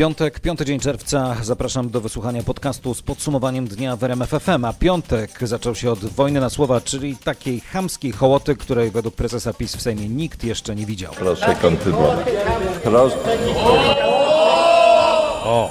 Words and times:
Piątek, 0.00 0.40
piąty 0.40 0.64
dzień 0.64 0.80
czerwca. 0.80 1.36
Zapraszam 1.42 1.90
do 1.90 2.00
wysłuchania 2.00 2.42
podcastu 2.42 2.94
z 2.94 3.02
podsumowaniem 3.02 3.68
dnia 3.68 3.96
w. 3.96 4.02
A 4.64 4.72
piątek 4.72 5.38
zaczął 5.42 5.74
się 5.74 5.90
od 5.90 5.98
wojny 5.98 6.40
na 6.40 6.50
słowa, 6.50 6.80
czyli 6.80 7.16
takiej 7.16 7.60
chamskiej 7.60 8.12
hołoty, 8.12 8.56
której 8.56 8.90
według 8.90 9.14
prezesa 9.14 9.52
PiS 9.52 9.76
w 9.76 9.82
Sejmie 9.82 10.08
nikt 10.08 10.44
jeszcze 10.44 10.76
nie 10.76 10.86
widział. 10.86 11.12
Proszę 11.12 11.56
kontynuować. 11.62 12.26
Proszę. 12.82 13.16
O, 15.44 15.70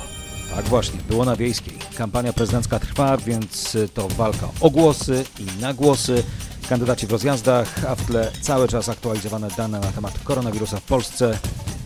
tak 0.56 0.66
właśnie, 0.66 1.00
było 1.10 1.26
na 1.26 1.36
wiejskiej. 1.36 1.78
Kampania 1.98 2.34
prezydencka 2.34 2.80
trwa, 2.80 3.18
więc 3.18 3.78
to 3.94 4.08
walka 4.08 4.50
o 4.62 4.70
głosy 4.70 5.26
i 5.40 5.62
na 5.62 5.74
głosy. 5.74 6.24
Kandydaci 6.70 7.08
w 7.08 7.12
rozjazdach, 7.12 7.86
a 7.88 7.96
w 7.96 8.06
tle 8.06 8.32
cały 8.42 8.68
czas 8.68 8.90
aktualizowane 8.90 9.48
dane 9.58 9.80
na 9.80 9.92
temat 9.92 10.20
koronawirusa 10.24 10.78
w 10.78 10.84
Polsce. 10.84 11.40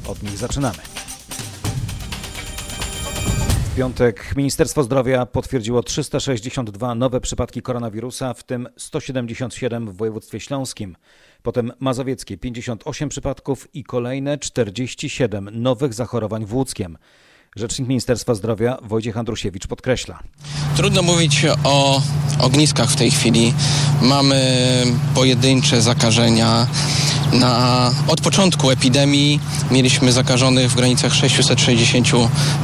Od 0.07 0.23
nich 0.23 0.37
zaczynamy. 0.37 0.79
Piątek 3.77 4.33
Ministerstwo 4.35 4.83
Zdrowia 4.83 5.25
potwierdziło 5.25 5.83
362 5.83 6.95
nowe 6.95 7.21
przypadki 7.21 7.61
koronawirusa, 7.61 8.33
w 8.33 8.43
tym 8.43 8.67
177 8.77 9.91
w 9.91 9.97
województwie 9.97 10.39
śląskim. 10.39 10.95
Potem 11.43 11.71
mazowieckie 11.79 12.37
58 12.37 13.09
przypadków 13.09 13.67
i 13.75 13.83
kolejne 13.83 14.37
47 14.37 15.49
nowych 15.61 15.93
zachorowań 15.93 16.45
w 16.45 16.53
Łódzkiem. 16.53 16.97
Rzecznik 17.55 17.87
Ministerstwa 17.87 18.35
Zdrowia 18.35 18.77
Wojciech 18.81 19.17
Andrusiewicz 19.17 19.67
podkreśla. 19.67 20.19
Trudno 20.77 21.01
mówić 21.01 21.45
o 21.63 22.01
ogniskach 22.39 22.89
w 22.89 22.95
tej 22.95 23.11
chwili. 23.11 23.53
Mamy 24.01 24.41
pojedyncze 25.15 25.81
zakażenia. 25.81 26.67
Na, 27.33 27.91
od 28.07 28.21
początku 28.21 28.71
epidemii 28.71 29.39
mieliśmy 29.71 30.11
zakażonych 30.11 30.71
w 30.71 30.75
granicach 30.75 31.13
660 31.15 32.07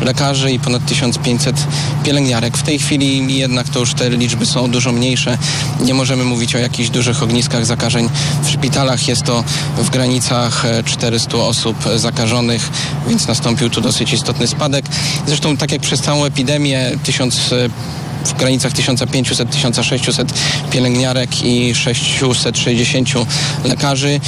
lekarzy 0.02 0.52
i 0.52 0.60
ponad 0.60 0.86
1500 0.86 1.56
pielęgniarek. 2.04 2.58
W 2.58 2.64
tej 2.64 2.80
chwili 2.80 3.38
jednak 3.38 3.70
to 3.70 3.80
już 3.80 3.94
te 3.94 4.10
liczby 4.10 4.46
są 4.46 4.72
dużo 4.72 4.92
mniejsze. 4.92 5.38
Nie 5.82 5.94
możemy 5.94 6.24
mówić 6.24 6.56
o 6.56 6.58
jakichś 6.58 6.90
dużych 6.90 7.24
ogniskach 7.24 7.66
zakażeń 7.66 8.10
w 8.44 8.50
szpitalach. 8.50 9.08
Jest 9.08 9.24
to 9.24 9.44
w 9.78 9.90
granicach 9.90 10.64
400 10.86 11.38
osób 11.38 11.78
zakażonych, 11.96 12.70
więc 13.08 13.28
nastąpił 13.28 13.70
tu 13.70 13.82
dosyć 13.82 14.14
istotny 14.14 14.48
spadek. 14.48 14.86
Zresztą 15.28 15.58
tak 15.58 15.72
jak 15.72 15.82
przez 15.82 16.02
całą 16.02 16.26
epidemię 16.26 16.92
1000 17.04 17.54
w 18.26 18.34
granicach 18.34 18.74
1500-1600 18.74 20.26
pielęgniarek 20.72 21.44
i 21.44 21.76
660 21.76 23.10
lekarzy. 23.64 24.20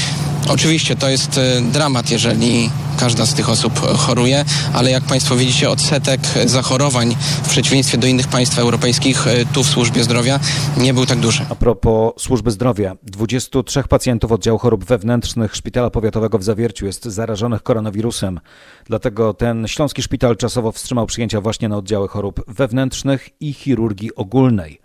Oczywiście 0.49 0.95
to 0.95 1.09
jest 1.09 1.39
dramat, 1.71 2.11
jeżeli 2.11 2.69
każda 2.99 3.25
z 3.25 3.33
tych 3.33 3.49
osób 3.49 3.79
choruje, 3.79 4.45
ale 4.73 4.91
jak 4.91 5.03
Państwo 5.03 5.35
widzicie, 5.35 5.69
odsetek 5.69 6.21
zachorowań 6.45 7.15
w 7.43 7.49
przeciwieństwie 7.49 7.97
do 7.97 8.07
innych 8.07 8.27
państw 8.27 8.59
europejskich 8.59 9.25
tu 9.53 9.63
w 9.63 9.67
służbie 9.67 10.03
zdrowia 10.03 10.39
nie 10.77 10.93
był 10.93 11.05
tak 11.05 11.19
duży. 11.19 11.45
A 11.49 11.55
propos 11.55 12.13
służby 12.17 12.51
zdrowia, 12.51 12.95
23 13.03 13.83
pacjentów 13.83 14.31
oddziału 14.31 14.57
chorób 14.57 14.85
wewnętrznych 14.85 15.55
Szpitala 15.55 15.89
Powiatowego 15.89 16.37
w 16.39 16.43
Zawierciu 16.43 16.85
jest 16.85 17.05
zarażonych 17.05 17.63
koronawirusem. 17.63 18.39
Dlatego 18.85 19.33
ten 19.33 19.67
śląski 19.67 20.01
szpital 20.01 20.37
czasowo 20.37 20.71
wstrzymał 20.71 21.05
przyjęcia 21.05 21.41
właśnie 21.41 21.69
na 21.69 21.77
oddziały 21.77 22.07
chorób 22.07 22.43
wewnętrznych 22.47 23.29
i 23.39 23.53
chirurgii 23.53 24.15
ogólnej. 24.15 24.81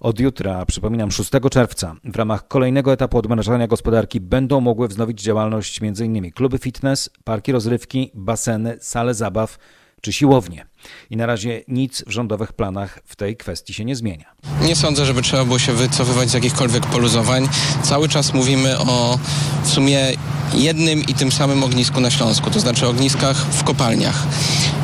Od 0.00 0.20
jutra, 0.20 0.66
przypominam 0.66 1.10
6 1.10 1.30
czerwca, 1.50 1.96
w 2.04 2.16
ramach 2.16 2.48
kolejnego 2.48 2.92
etapu 2.92 3.18
odmrażania 3.18 3.66
gospodarki 3.66 4.20
będą 4.20 4.60
mogły 4.60 4.88
wznowić 4.88 5.22
działalność 5.22 5.82
m.in. 5.82 6.32
kluby 6.32 6.58
fitness, 6.58 7.10
parki 7.24 7.52
rozrywki, 7.52 8.10
baseny, 8.14 8.76
sale 8.80 9.14
zabaw 9.14 9.58
czy 10.00 10.12
siłownie. 10.12 10.66
I 11.10 11.16
na 11.16 11.26
razie 11.26 11.62
nic 11.68 12.04
w 12.06 12.10
rządowych 12.10 12.52
planach 12.52 12.98
w 13.04 13.16
tej 13.16 13.36
kwestii 13.36 13.74
się 13.74 13.84
nie 13.84 13.96
zmienia. 13.96 14.34
Nie 14.62 14.76
sądzę, 14.76 15.06
żeby 15.06 15.22
trzeba 15.22 15.44
było 15.44 15.58
się 15.58 15.72
wycofywać 15.72 16.30
z 16.30 16.34
jakichkolwiek 16.34 16.86
poluzowań. 16.86 17.48
Cały 17.82 18.08
czas 18.08 18.34
mówimy 18.34 18.78
o 18.78 19.18
w 19.64 19.68
sumie 19.68 20.12
jednym 20.54 21.02
i 21.02 21.14
tym 21.14 21.32
samym 21.32 21.64
ognisku 21.64 22.00
na 22.00 22.10
Śląsku, 22.10 22.50
to 22.50 22.60
znaczy 22.60 22.86
ogniskach 22.86 23.36
w 23.36 23.64
kopalniach. 23.64 24.26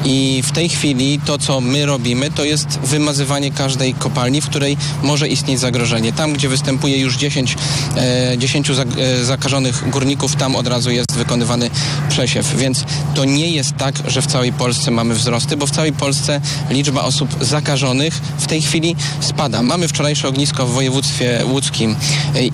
I 0.04 0.43
w 0.47 0.53
tej 0.53 0.69
chwili 0.69 1.20
to, 1.25 1.38
co 1.38 1.60
my 1.60 1.87
robimy, 1.87 2.31
to 2.31 2.44
jest 2.44 2.78
wymazywanie 2.78 3.50
każdej 3.50 3.94
kopalni, 3.94 4.41
w 4.41 4.47
której 4.47 4.76
może 5.03 5.28
istnieć 5.28 5.60
zagrożenie. 5.60 6.12
Tam, 6.12 6.32
gdzie 6.32 6.49
występuje 6.49 6.99
już 6.99 7.16
10, 7.16 7.56
e, 7.97 8.38
10 8.38 8.70
zakażonych 9.22 9.91
górników, 9.91 10.37
tam 10.37 10.56
od 10.56 10.66
razu 10.66 10.91
jest 10.91 11.12
wykonywany 11.12 11.70
przesiew. 12.09 12.56
Więc 12.56 12.84
to 13.15 13.25
nie 13.25 13.50
jest 13.50 13.76
tak, 13.76 13.94
że 14.06 14.22
w 14.22 14.26
całej 14.26 14.53
Polsce 14.53 14.91
mamy 14.91 15.15
wzrosty, 15.15 15.56
bo 15.56 15.66
w 15.66 15.70
całej 15.70 15.85
Polsce 15.92 16.41
liczba 16.70 17.02
osób 17.02 17.36
zakażonych 17.41 18.14
w 18.38 18.47
tej 18.47 18.62
chwili 18.62 18.97
spada. 19.20 19.62
Mamy 19.62 19.88
wczorajsze 19.88 20.28
ognisko 20.28 20.66
w 20.66 20.70
województwie 20.70 21.41
łódzkim 21.44 21.97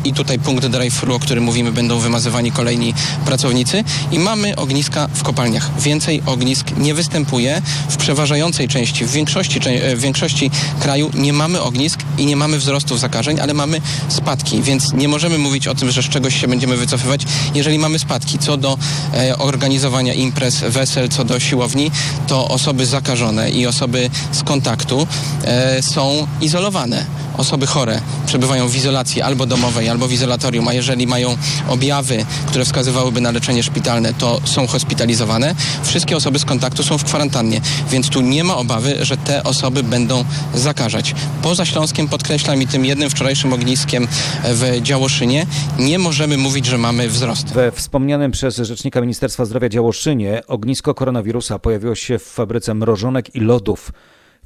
i 0.05 0.13
tutaj 0.13 0.39
punkt 0.39 0.67
drive-thru, 0.67 1.15
o 1.15 1.19
którym 1.19 1.45
mówimy, 1.45 1.73
będą 1.73 1.99
wymazywani 1.99 2.53
kolejni 2.53 2.95
pracownicy 3.25 3.85
i 4.13 4.19
mamy 4.19 4.57
ogniska 4.57 5.09
w 5.15 5.23
kopalniach. 5.23 5.81
Więcej 5.81 6.23
ognisk 6.27 6.67
nie 6.77 6.95
występuje. 6.95 7.63
W 7.89 7.97
przeważającej 7.97 8.69
części, 8.69 9.05
w 9.05 9.11
większości, 9.11 9.61
w 9.97 10.01
większości 10.01 10.51
kraju 10.81 11.11
nie 11.15 11.33
mamy 11.33 11.61
ognisk 11.61 12.01
i 12.19 12.27
nie 12.27 12.37
mamy 12.37 12.59
wzrostów 12.59 13.01
zakażeń, 13.01 13.41
ale 13.41 13.55
mamy 13.55 13.81
spadki, 14.09 14.63
więc 14.63 14.93
nie 14.93 15.09
możemy 15.09 15.39
mówić 15.39 15.69
o 15.69 15.75
tym, 15.75 15.91
że 15.91 16.03
z 16.03 16.09
czegoś 16.09 16.41
się 16.41 16.49
będziemy 16.49 16.77
wycofywać, 16.77 17.23
jeżeli 17.55 17.79
mamy 17.79 17.99
spadki. 17.99 18.39
Co 18.39 18.57
do 18.57 18.79
e, 19.15 19.39
organizowania 19.39 20.15
imprez, 20.15 20.61
wesel, 20.61 21.09
co 21.09 21.25
do 21.25 21.41
siłowni, 21.41 21.91
to 22.27 22.49
osoby 22.49 22.87
zakażone 22.87 23.22
i 23.51 23.67
osoby 23.67 24.11
z 24.33 24.43
kontaktu 24.43 25.07
e, 25.45 25.83
są 25.83 26.27
izolowane 26.41 27.07
osoby 27.37 27.67
chore 27.67 28.01
przebywają 28.27 28.69
w 28.69 28.77
izolacji 28.77 29.23
albo 29.23 29.47
domowej, 29.47 29.89
albo 29.89 30.09
w 30.09 30.13
izolatorium, 30.13 30.69
a 30.69 30.73
jeżeli 30.73 31.07
mają 31.07 31.37
objawy, 31.69 32.25
które 32.47 32.65
wskazywałyby 32.65 33.21
na 33.21 33.31
leczenie 33.31 33.63
szpitalne, 33.63 34.15
to 34.15 34.41
są 34.45 34.67
hospitalizowane. 34.67 35.55
Wszystkie 35.83 36.17
osoby 36.17 36.39
z 36.39 36.45
kontaktu 36.45 36.83
są 36.83 36.99
w 36.99 37.05
kwarantannie, 37.05 37.61
więc 37.91 38.09
tu 38.09 38.21
nie 38.21 38.45
ma 38.45 38.57
obawy, 38.57 39.05
że 39.05 39.17
te 39.17 39.43
osoby 39.45 39.83
będą 39.83 40.25
zakażać. 40.55 41.15
Poza 41.43 41.65
Śląskiem, 41.65 42.09
podkreślam 42.09 42.63
i 42.63 42.67
tym 42.67 42.85
jednym 42.85 43.11
wczorajszym 43.11 43.53
ogniskiem 43.53 44.09
w 44.45 44.79
Działoszynie, 44.83 45.47
nie 45.79 45.99
możemy 45.99 46.37
mówić, 46.39 46.67
że 46.67 46.79
mamy 46.79 47.09
wzrost. 47.09 47.53
We 47.53 47.73
wspomnianym 47.73 48.33
przez 48.33 48.57
Rzecznika 48.57 49.01
Ministerstwa 49.01 49.45
Zdrowia 49.45 49.69
Działoszynie 49.69 50.43
ognisko 50.47 50.95
koronawirusa 50.95 51.59
pojawiło 51.59 51.95
się 51.95 52.19
w 52.19 52.25
fabryce 52.25 52.75
mrożonek 52.75 53.35
i 53.35 53.41
lodów. 53.41 53.93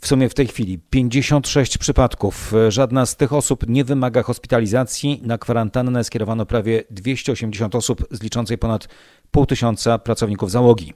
W 0.00 0.06
sumie 0.06 0.28
w 0.28 0.34
tej 0.34 0.46
chwili 0.46 0.78
56 0.90 1.78
przypadków. 1.78 2.52
Żadna 2.68 3.06
z 3.06 3.16
tych 3.16 3.32
osób 3.32 3.68
nie 3.68 3.84
wymaga 3.84 4.22
hospitalizacji. 4.22 5.20
Na 5.24 5.38
kwarantannę 5.38 6.04
skierowano 6.04 6.46
prawie 6.46 6.84
280 6.90 7.74
osób 7.74 8.06
z 8.10 8.22
liczącej 8.22 8.58
ponad 8.58 8.88
pół 9.30 9.46
tysiąca 9.46 9.98
pracowników 9.98 10.50
załogi. 10.50 10.92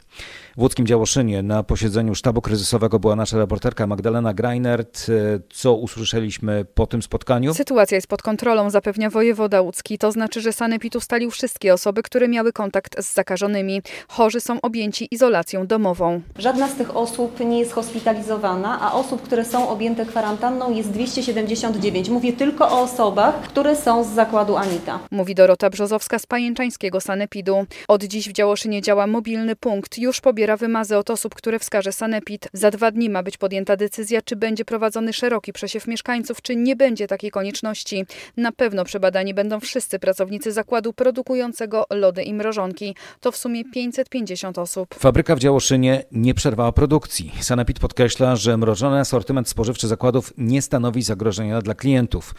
W 0.60 0.62
łódzkim 0.62 0.87
Działoszynie 0.87 1.43
na 1.43 1.62
posiedzeniu 1.62 2.15
sztabu 2.15 2.41
kryzysowego 2.41 2.98
była 2.98 3.16
nasza 3.16 3.38
reporterka 3.38 3.87
Magdalena 3.87 4.34
Greinert. 4.34 5.06
Co 5.53 5.75
usłyszeliśmy 5.75 6.65
po 6.75 6.87
tym 6.87 7.03
spotkaniu? 7.03 7.54
Sytuacja 7.54 7.94
jest 7.94 8.06
pod 8.06 8.22
kontrolą, 8.22 8.71
zapewnia 8.71 9.10
wojewoda 9.10 9.60
łódzki. 9.60 9.98
To 9.98 10.12
znaczy, 10.12 10.41
że 10.41 10.53
sanepid 10.53 10.97
ustalił 10.97 11.31
wszystkie 11.31 11.75
osoby, 11.75 12.03
które 12.03 12.28
miały 12.28 12.53
kontakt 12.53 13.04
z 13.04 13.15
zakażonymi. 13.15 13.82
Chorzy 14.09 14.41
są 14.41 14.60
objęci 14.60 15.09
izolacją 15.10 15.66
domową. 15.66 16.21
Żadna 16.38 16.69
z 16.69 16.75
tych 16.75 16.97
osób 16.97 17.41
nie 17.41 17.59
jest 17.59 17.72
hospitalizowana, 17.72 18.81
a 18.81 18.92
osób, 18.92 19.22
które 19.22 19.44
są 19.44 19.69
objęte 19.69 20.06
kwarantanną 20.06 20.75
jest 20.75 20.91
279. 20.91 22.09
Mówię 22.09 22.32
tylko 22.32 22.71
o 22.71 22.81
osobach, 22.81 23.41
które 23.41 23.77
są 23.77 24.04
z 24.04 24.09
zakładu 24.09 24.56
Anita. 24.56 24.98
Mówi 25.10 25.34
Dorota 25.34 25.71
Brzozowska 25.71 26.19
z 26.19 26.27
pajęczańskiego 26.27 27.00
sanepidu. 27.00 27.66
Od 27.88 28.04
dziś 28.04 28.28
w 28.28 28.32
Działoszynie 28.32 28.82
działa 28.82 29.06
mobilny 29.06 29.56
punkt. 29.56 29.98
Już 29.98 30.21
pobiera 30.21 30.49
wymazy 30.56 30.97
od 30.97 31.10
osób, 31.10 31.34
które 31.34 31.58
wskaże 31.58 31.92
sanepid. 31.92 32.48
Za 32.52 32.70
dwa 32.70 32.91
dni 32.91 33.10
ma 33.10 33.22
być 33.22 33.36
podjęta 33.36 33.76
decyzja, 33.76 34.22
czy 34.22 34.36
będzie 34.36 34.64
prowadzony 34.64 35.12
szeroki 35.12 35.52
przesiew 35.52 35.86
mieszkańców, 35.86 36.42
czy 36.42 36.56
nie 36.56 36.76
będzie 36.76 37.06
takiej 37.06 37.30
konieczności. 37.30 38.06
Na 38.36 38.52
pewno 38.52 38.84
przebadani 38.84 39.34
będą 39.34 39.60
wszyscy 39.60 39.98
pracownicy 39.98 40.52
zakładu 40.52 40.92
produkującego 40.92 41.84
lody 41.91 42.22
i 42.22 42.34
mrożonki. 42.34 42.94
To 43.20 43.32
w 43.32 43.36
sumie 43.36 43.64
550 43.64 44.58
osób. 44.58 44.94
Fabryka 44.94 45.36
w 45.36 45.38
Działoszynie 45.38 46.04
nie 46.12 46.34
przerwała 46.34 46.72
produkcji. 46.72 47.32
Sanepid 47.41 47.78
podkreśla, 47.78 48.36
że 48.36 48.56
mrożony 48.56 48.98
asortyment 48.98 49.48
spożywczy 49.48 49.88
zakładów 49.88 50.32
nie 50.38 50.62
stanowi 50.62 51.03
zagrożenia 51.03 51.62
dla 51.62 51.74
klientów. 51.74 52.34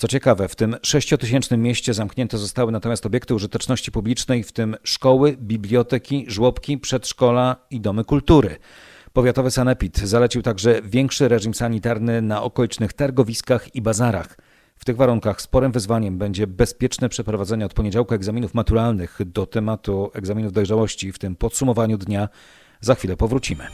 Co 0.00 0.08
ciekawe, 0.08 0.48
w 0.48 0.56
tym 0.56 0.76
sześciotysięcznym 0.82 1.62
mieście 1.62 1.94
zamknięte 1.94 2.38
zostały 2.38 2.72
natomiast 2.72 3.06
obiekty 3.06 3.34
użyteczności 3.34 3.92
publicznej, 3.92 4.44
w 4.44 4.52
tym 4.52 4.76
szkoły, 4.84 5.36
biblioteki, 5.36 6.24
żłobki, 6.28 6.78
przedszkola 6.78 7.56
i 7.70 7.80
domy 7.80 8.04
kultury. 8.04 8.56
Powiatowy 9.12 9.50
sanepid 9.50 9.98
zalecił 9.98 10.42
także 10.42 10.82
większy 10.84 11.28
reżim 11.28 11.54
sanitarny 11.54 12.22
na 12.22 12.42
okolicznych 12.42 12.92
targowiskach 12.92 13.74
i 13.74 13.82
bazarach. 13.82 14.38
W 14.76 14.84
tych 14.84 14.96
warunkach 14.96 15.42
sporym 15.42 15.72
wyzwaniem 15.72 16.18
będzie 16.18 16.46
bezpieczne 16.46 17.08
przeprowadzenie 17.08 17.66
od 17.66 17.74
poniedziałku 17.74 18.14
egzaminów 18.14 18.54
maturalnych. 18.54 19.18
Do 19.26 19.46
tematu 19.46 20.10
egzaminów 20.14 20.52
dojrzałości 20.52 21.12
w 21.12 21.18
tym 21.18 21.36
podsumowaniu 21.36 21.98
dnia 21.98 22.28
za 22.80 22.94
chwilę 22.94 23.16
powrócimy. 23.16 23.66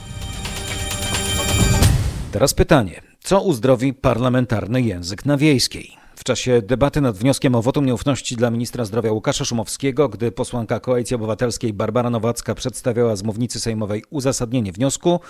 Teraz 2.33 2.55
pytanie. 2.55 3.01
Co 3.21 3.43
uzdrowi 3.43 3.95
parlamentarny 3.95 4.83
język 4.83 5.25
na 5.25 5.37
wiejskiej? 5.37 6.06
Czasie 6.27 6.63
debaty 6.63 7.01
nad 7.01 7.17
wnioskiem 7.17 7.55
o 7.55 7.63
wotum 7.63 7.87
nieufności 7.87 8.37
dla 8.37 8.51
ministra 8.51 8.85
zdrowia 8.85 9.13
Łukasza 9.13 9.45
Szumowskiego, 9.45 10.09
gdy 10.09 10.33
posłanka 10.33 10.81
Koalicji 10.81 11.17
Obywatelskiej 11.17 11.73
Barbara 11.73 12.11
Nowacka 12.11 12.55
przedstawiała 12.55 13.17
z 13.17 13.23
mównicy 13.23 13.61
sejmowej 13.61 14.05
uzasadnienie 14.11 14.73
wniosku, 14.73 15.21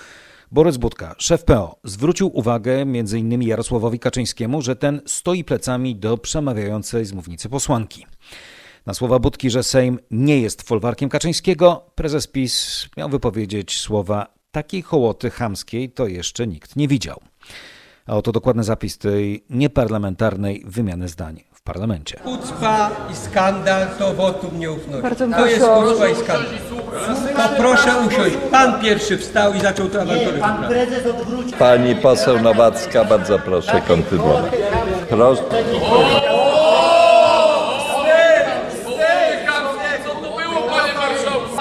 Borys 0.53 0.77
Budka, 0.77 1.15
szef 1.19 1.45
PO, 1.45 1.79
zwrócił 1.85 2.31
uwagę 2.39 2.73
m.in. 2.73 3.43
Jarosławowi 3.43 3.99
Kaczyńskiemu, 3.99 4.63
że 4.63 4.77
ten 4.77 5.01
stoi 5.07 5.45
plecami 5.45 5.97
do 5.97 6.19
przemawiającej 6.19 7.05
z 7.05 7.13
mównicy 7.13 7.49
posłanki. 7.49 8.07
Na 8.87 8.95
słowa 8.95 9.19
Budki, 9.19 9.51
że 9.51 9.63
Sejm 9.63 9.99
nie 10.11 10.41
jest 10.41 10.63
folwarkiem 10.63 11.09
Kaczyńskiego, 11.09 11.91
prezes 11.95 12.27
PiS 12.27 12.87
miał 12.97 13.09
wypowiedzieć 13.09 13.81
słowa 13.81 14.27
takiej 14.51 14.83
hołoty 14.83 15.31
chamskiej 15.31 15.91
to 15.91 16.07
jeszcze 16.07 16.47
nikt 16.47 16.77
nie 16.77 16.89
widział. 16.89 17.21
A 18.06 18.17
oto 18.17 18.32
dokładny 18.32 18.64
zapis 18.64 18.99
tej 18.99 19.44
nieparlamentarnej 19.50 20.62
wymiany 20.67 21.08
zdań 21.08 21.41
w 21.53 21.62
parlamencie. 21.62 22.17
Kucpa 22.25 22.91
i 23.12 23.17
skandal 23.17 23.87
to 23.99 24.14
wotum 24.14 24.58
nieufności. 24.58 25.03
Bardzo 25.03 25.29
to 25.29 25.47
jest 25.47 25.67
kucpa 25.67 26.08
i 26.08 26.14
skandal. 26.14 26.47
To 27.37 27.49
proszę 27.56 27.91
usiąść. 28.08 28.37
Pan 28.50 28.81
pierwszy 28.81 29.19
wstał 29.19 29.55
i 29.55 29.61
zaczął 29.61 29.88
tę 29.88 30.03
awanturę. 30.03 30.32
wyprawiać. 30.32 31.55
Pani 31.58 31.97
poseł 31.97 32.43
Nowacka, 32.43 33.05
bardzo 33.05 33.38
proszę 33.38 33.82
kontynuować. 33.88 34.52
Proszę, 35.09 35.43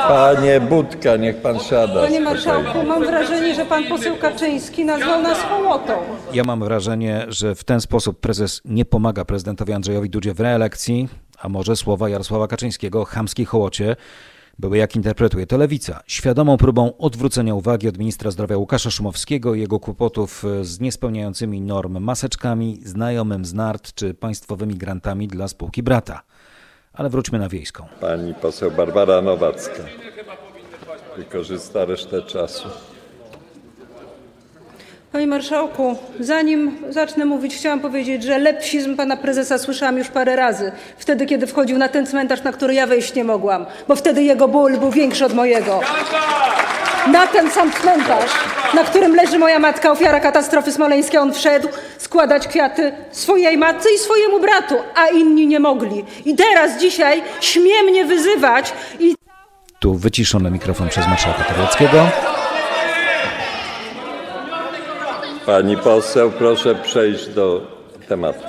panie 0.07 0.60
Budka, 0.62 1.18
niech 1.18 1.42
pan 1.42 1.60
siada. 1.60 2.02
Panie 2.02 2.22
marszałku, 2.22 2.84
mam 2.88 3.06
wrażenie, 3.06 3.56
że 3.56 3.66
pan 3.66 3.84
poseł 3.84 4.18
Kaczyński 4.18 4.86
nazwał 4.86 5.22
nas 5.22 5.38
hołotą. 5.42 5.94
Ja 6.34 6.44
mam 6.44 6.60
wrażenie, 6.60 7.25
że 7.28 7.56
w 7.56 7.63
ten 7.63 7.81
sposób 7.81 8.19
prezes 8.19 8.62
nie 8.66 8.86
pomaga 8.86 9.25
prezydentowi 9.25 9.74
Andrzejowi 9.74 10.10
Dudzie 10.10 10.34
w 10.34 10.40
reelekcji, 10.40 11.10
a 11.40 11.50
może 11.50 11.75
słowa 11.75 12.10
Jarosława 12.10 12.48
Kaczyńskiego 12.48 13.02
o 13.02 13.06
chamskiej 13.06 13.46
hołocie 13.46 13.96
były, 14.60 14.78
jak 14.78 14.96
interpretuje 14.96 15.48
to 15.48 15.57
lewica, 15.57 16.00
świadomą 16.08 16.58
próbą 16.58 16.98
odwrócenia 16.98 17.56
uwagi 17.56 17.88
od 17.88 17.98
ministra 17.98 18.31
zdrowia 18.31 18.58
Łukasza 18.58 18.92
Szumowskiego 18.92 19.56
i 19.56 19.60
jego 19.60 19.80
kłopotów 19.80 20.44
z 20.62 20.80
niespełniającymi 20.80 21.62
norm 21.62 22.00
maseczkami, 22.00 22.80
znajomym 22.84 23.46
z 23.46 23.54
nart 23.54 23.94
czy 23.94 24.13
państwowymi 24.13 24.75
grantami 24.75 25.28
dla 25.28 25.48
spółki 25.48 25.84
brata. 25.84 26.22
Ale 26.95 27.09
wróćmy 27.09 27.39
na 27.39 27.50
wiejską. 27.50 27.88
Pani 28.01 28.33
poseł 28.33 28.71
Barbara 28.71 29.21
Nowacka. 29.21 29.83
Wykorzysta 31.18 31.86
resztę 31.86 32.21
czasu. 32.21 32.69
Panie 35.15 35.27
marszałku, 35.27 35.95
zanim 36.19 36.77
zacznę 36.89 37.25
mówić, 37.25 37.56
chciałam 37.56 37.79
powiedzieć, 37.79 38.23
że 38.23 38.39
lepsizm 38.39 38.95
pana 38.95 39.17
prezesa 39.17 39.57
słyszałam 39.57 39.97
już 39.97 40.07
parę 40.07 40.35
razy. 40.35 40.71
Wtedy, 40.97 41.25
kiedy 41.25 41.47
wchodził 41.47 41.77
na 41.77 41.89
ten 41.89 42.07
cmentarz, 42.07 42.44
na 42.44 42.51
który 42.51 42.73
ja 42.73 42.88
wejść 42.88 43.13
nie 43.13 43.23
mogłam, 43.23 43.65
bo 43.88 43.95
wtedy 43.95 44.23
jego 44.23 44.47
ból 44.47 44.77
był 44.77 44.91
większy 44.91 45.25
od 45.25 45.33
mojego. 45.33 45.79
Na 47.12 47.27
ten 47.27 47.51
sam 47.51 47.71
cmentarz, 47.71 48.31
na 48.73 48.83
którym 48.83 49.15
leży 49.15 49.39
moja 49.39 49.59
matka, 49.59 49.91
ofiara 49.91 50.19
katastrofy 50.19 50.71
smoleńskiej, 50.71 51.19
on 51.19 51.33
wszedł 51.33 51.67
składać 51.97 52.47
kwiaty 52.47 52.91
swojej 53.12 53.57
matce 53.57 53.89
i 53.95 53.97
swojemu 53.97 54.39
bratu, 54.39 54.75
a 54.95 55.07
inni 55.07 55.47
nie 55.47 55.59
mogli. 55.59 56.06
I 56.25 56.35
teraz, 56.35 56.79
dzisiaj 56.79 57.23
śmie 57.41 57.83
mnie 57.83 58.06
wyzywać 58.06 58.73
i 59.00 59.15
Tu 59.79 59.94
wyciszony 59.94 60.51
mikrofon 60.51 60.89
przez 60.89 61.07
marszałka 61.07 61.44
Terleckiego. 61.44 62.07
Pani 65.45 65.77
poseł, 65.77 66.31
proszę 66.31 66.75
przejść 66.75 67.27
do 67.27 67.62
tematu. 68.07 68.44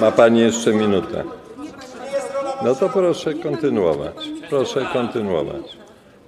Ma 0.00 0.12
pani 0.12 0.40
jeszcze 0.40 0.72
minutę. 0.72 1.24
No 2.64 2.74
to 2.74 2.88
proszę 2.88 3.34
kontynuować. 3.34 4.14
Proszę 4.50 4.86
kontynuować. 4.92 5.76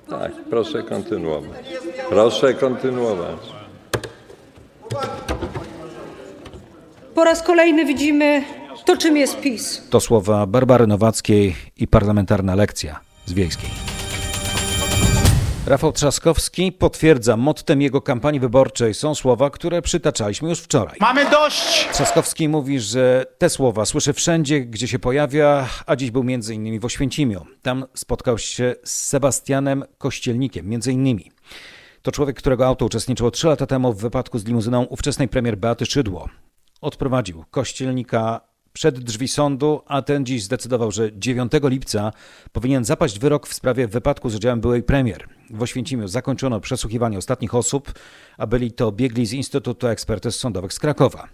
Tak, 0.09 0.33
proszę 0.51 0.83
kontynuować. 0.83 1.67
Proszę 2.09 2.55
kontynuować. 2.55 3.61
po 7.21 7.25
raz 7.25 7.43
kolejny 7.43 7.85
widzimy 7.85 8.43
to, 8.85 8.97
czym 8.97 9.17
jest 9.17 9.41
PiS. 9.41 9.83
To 9.91 10.01
słowa 10.01 10.47
Barbary 10.47 10.87
Nowackiej 10.87 11.57
i 11.77 11.89
parlamentarna 11.89 12.55
lekcja 12.55 13.01
z 13.27 13.33
wiejskiej. 13.33 13.90
Rafał 15.67 15.93
Trzaskowski 15.93 16.73
potwierdza, 16.73 17.37
mottem 17.37 17.83
jego 17.83 18.01
kampanii 18.01 18.41
wyborczej 18.41 18.95
są 18.95 19.15
słowa, 19.15 19.51
które 19.51 19.83
przytaczaliśmy 19.83 20.49
już 20.49 20.59
wczoraj. 20.59 20.97
Mamy 21.01 21.31
dość! 21.31 21.89
Trzaskowski 21.93 22.49
mówi, 22.49 22.81
że 22.81 23.27
te 23.39 23.51
słowa 23.51 23.85
słyszy 23.85 24.13
wszędzie, 24.13 24.61
gdzie 24.61 24.89
się 24.89 24.99
pojawia, 24.99 25.69
a 25.87 25.97
dziś 25.97 26.11
był 26.11 26.25
między 26.25 26.55
innymi 26.55 26.81
w 26.81 26.85
Oświęcimiu. 26.85 27.47
Tam 27.63 27.85
spotkał 27.95 28.39
się 28.39 28.75
z 28.85 28.91
Sebastianem 29.09 29.85
Kościelnikiem, 29.99 30.69
między 30.69 30.93
innymi. 30.93 31.31
To 32.03 32.13
człowiek, 32.13 32.37
którego 32.37 32.67
auto 32.67 32.85
uczestniczyło 32.85 33.31
trzy 33.31 33.47
lata 33.47 33.67
temu 33.67 33.93
w 33.93 34.01
wypadku 34.01 34.39
z 34.39 34.45
limuzyną 34.45 34.85
ówczesnej 34.85 35.29
premier 35.29 35.59
Beaty 35.59 35.87
Szydło. 35.87 36.29
Odprowadził 36.81 37.45
Kościelnika 37.51 38.41
przed 38.73 38.99
drzwi 38.99 39.29
sądu, 39.29 39.83
a 39.87 40.03
ten 40.03 40.27
dziś 40.27 40.43
zdecydował, 40.43 40.93
że 40.93 41.11
9 41.19 41.53
lipca 41.63 42.13
powinien 42.53 42.85
zapaść 42.85 43.19
wyrok 43.19 43.47
w 43.47 43.55
sprawie 43.55 43.89
wypadku 43.89 44.31
z 44.31 44.35
udziałem 44.35 44.61
byłej 44.61 44.83
premier. 44.83 45.40
W 45.51 45.63
Oświęcimiu 45.63 46.09
zakończono 46.09 46.61
przesłuchiwanie 46.61 47.19
ostatnich 47.19 47.55
osób, 47.55 47.93
a 48.39 48.47
byli 48.47 48.73
to 48.73 48.93
biegli 48.93 49.27
z 49.27 49.33
Instytutu 49.33 49.87
Ekspertyz 49.87 50.37
Sądowych 50.37 50.73
z 50.73 50.79
Krakowa. 50.79 51.29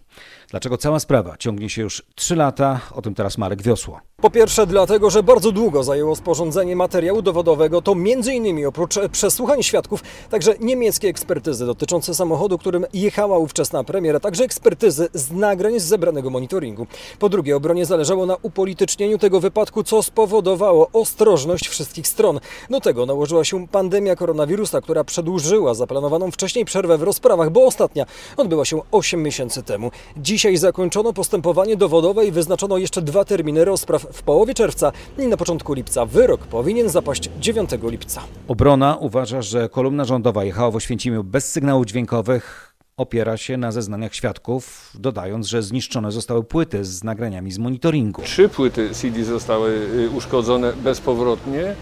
Dlaczego 0.50 0.78
cała 0.78 1.00
sprawa 1.00 1.36
ciągnie 1.36 1.68
się 1.68 1.82
już 1.82 2.02
3 2.14 2.36
lata? 2.36 2.80
O 2.94 3.02
tym 3.02 3.14
teraz 3.14 3.38
Marek 3.38 3.62
Wiosło. 3.62 4.00
Po 4.16 4.30
pierwsze 4.30 4.66
dlatego, 4.66 5.10
że 5.10 5.22
bardzo 5.22 5.52
długo 5.52 5.82
zajęło 5.84 6.16
sporządzenie 6.16 6.76
materiału 6.76 7.22
dowodowego, 7.22 7.82
to 7.82 7.92
m.in. 7.92 8.66
oprócz 8.66 8.94
przesłuchań 9.12 9.62
świadków, 9.62 10.02
także 10.30 10.54
niemieckie 10.60 11.08
ekspertyzy 11.08 11.66
dotyczące 11.66 12.14
samochodu, 12.14 12.58
którym 12.58 12.86
jechała 12.92 13.38
ówczesna 13.38 13.84
premiera, 13.84 14.20
także 14.20 14.44
ekspertyzy 14.44 15.08
z 15.14 15.30
nagrań 15.30 15.80
z 15.80 15.84
zebranego 15.84 16.30
monitoringu. 16.30 16.86
Po 17.18 17.28
drugie, 17.28 17.56
obronie 17.56 17.86
zależało 17.86 18.26
na 18.26 18.36
upolitycznieniu 18.42 19.18
tego 19.18 19.40
wypadku, 19.40 19.82
co 19.82 20.02
spowodowało 20.02 20.90
ostrożność 20.92 21.68
wszystkich 21.68 22.08
stron. 22.08 22.40
Do 22.70 22.80
tego 22.80 23.06
nałożyła 23.06 23.44
się 23.44 23.68
pandemia 23.68 24.05
koronawirusa, 24.14 24.80
która 24.80 25.04
przedłużyła 25.04 25.74
zaplanowaną 25.74 26.30
wcześniej 26.30 26.64
przerwę 26.64 26.98
w 26.98 27.02
rozprawach, 27.02 27.50
bo 27.50 27.66
ostatnia 27.66 28.06
odbyła 28.36 28.64
się 28.64 28.80
8 28.90 29.22
miesięcy 29.22 29.62
temu. 29.62 29.90
Dzisiaj 30.16 30.56
zakończono 30.56 31.12
postępowanie 31.12 31.76
dowodowe 31.76 32.26
i 32.26 32.32
wyznaczono 32.32 32.78
jeszcze 32.78 33.02
dwa 33.02 33.24
terminy 33.24 33.64
rozpraw 33.64 34.06
w 34.12 34.22
połowie 34.22 34.54
czerwca 34.54 34.92
i 35.18 35.26
na 35.26 35.36
początku 35.36 35.72
lipca. 35.72 36.06
Wyrok 36.06 36.40
powinien 36.40 36.88
zapaść 36.88 37.30
9 37.40 37.70
lipca. 37.82 38.20
Obrona 38.48 38.96
uważa, 39.00 39.42
że 39.42 39.68
kolumna 39.68 40.04
rządowa 40.04 40.44
jechała 40.44 40.70
w 40.70 40.76
Oświęcimiu 40.76 41.24
bez 41.24 41.52
sygnałów 41.52 41.86
dźwiękowych. 41.86 42.65
Opiera 43.00 43.36
się 43.36 43.56
na 43.56 43.72
zeznaniach 43.72 44.14
świadków, 44.14 44.90
dodając, 44.94 45.46
że 45.46 45.62
zniszczone 45.62 46.12
zostały 46.12 46.44
płyty 46.44 46.84
z 46.84 47.04
nagraniami 47.04 47.52
z 47.52 47.58
monitoringu. 47.58 48.22
Trzy 48.22 48.48
płyty 48.48 48.90
CD 48.90 49.24
zostały 49.24 49.70
y, 49.70 50.10
uszkodzone 50.10 50.72
bezpowrotnie. 50.72 51.74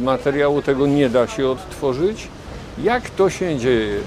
Materiału 0.00 0.62
tego 0.62 0.86
nie 0.86 1.10
da 1.10 1.26
się 1.26 1.48
odtworzyć. 1.48 2.28
Jak 2.82 3.10
to 3.10 3.30
się 3.30 3.58
dzieje, 3.58 4.00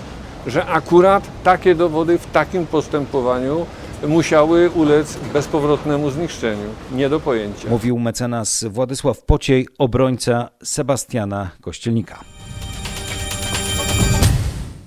że 0.47 0.65
akurat 0.65 1.27
takie 1.43 1.75
dowody 1.75 2.17
w 2.17 2.25
takim 2.25 2.65
postępowaniu 2.65 3.65
musiały 4.07 4.69
ulec 4.69 5.17
bezpowrotnemu 5.33 6.09
zniszczeniu? 6.09 6.67
Nie 6.91 7.09
do 7.09 7.19
pojęcia. 7.19 7.69
Mówił 7.69 7.99
mecenas 7.99 8.63
Władysław 8.63 9.21
Pociej, 9.21 9.67
obrońca 9.77 10.49
Sebastiana 10.63 11.49
Kościelnika. 11.61 12.34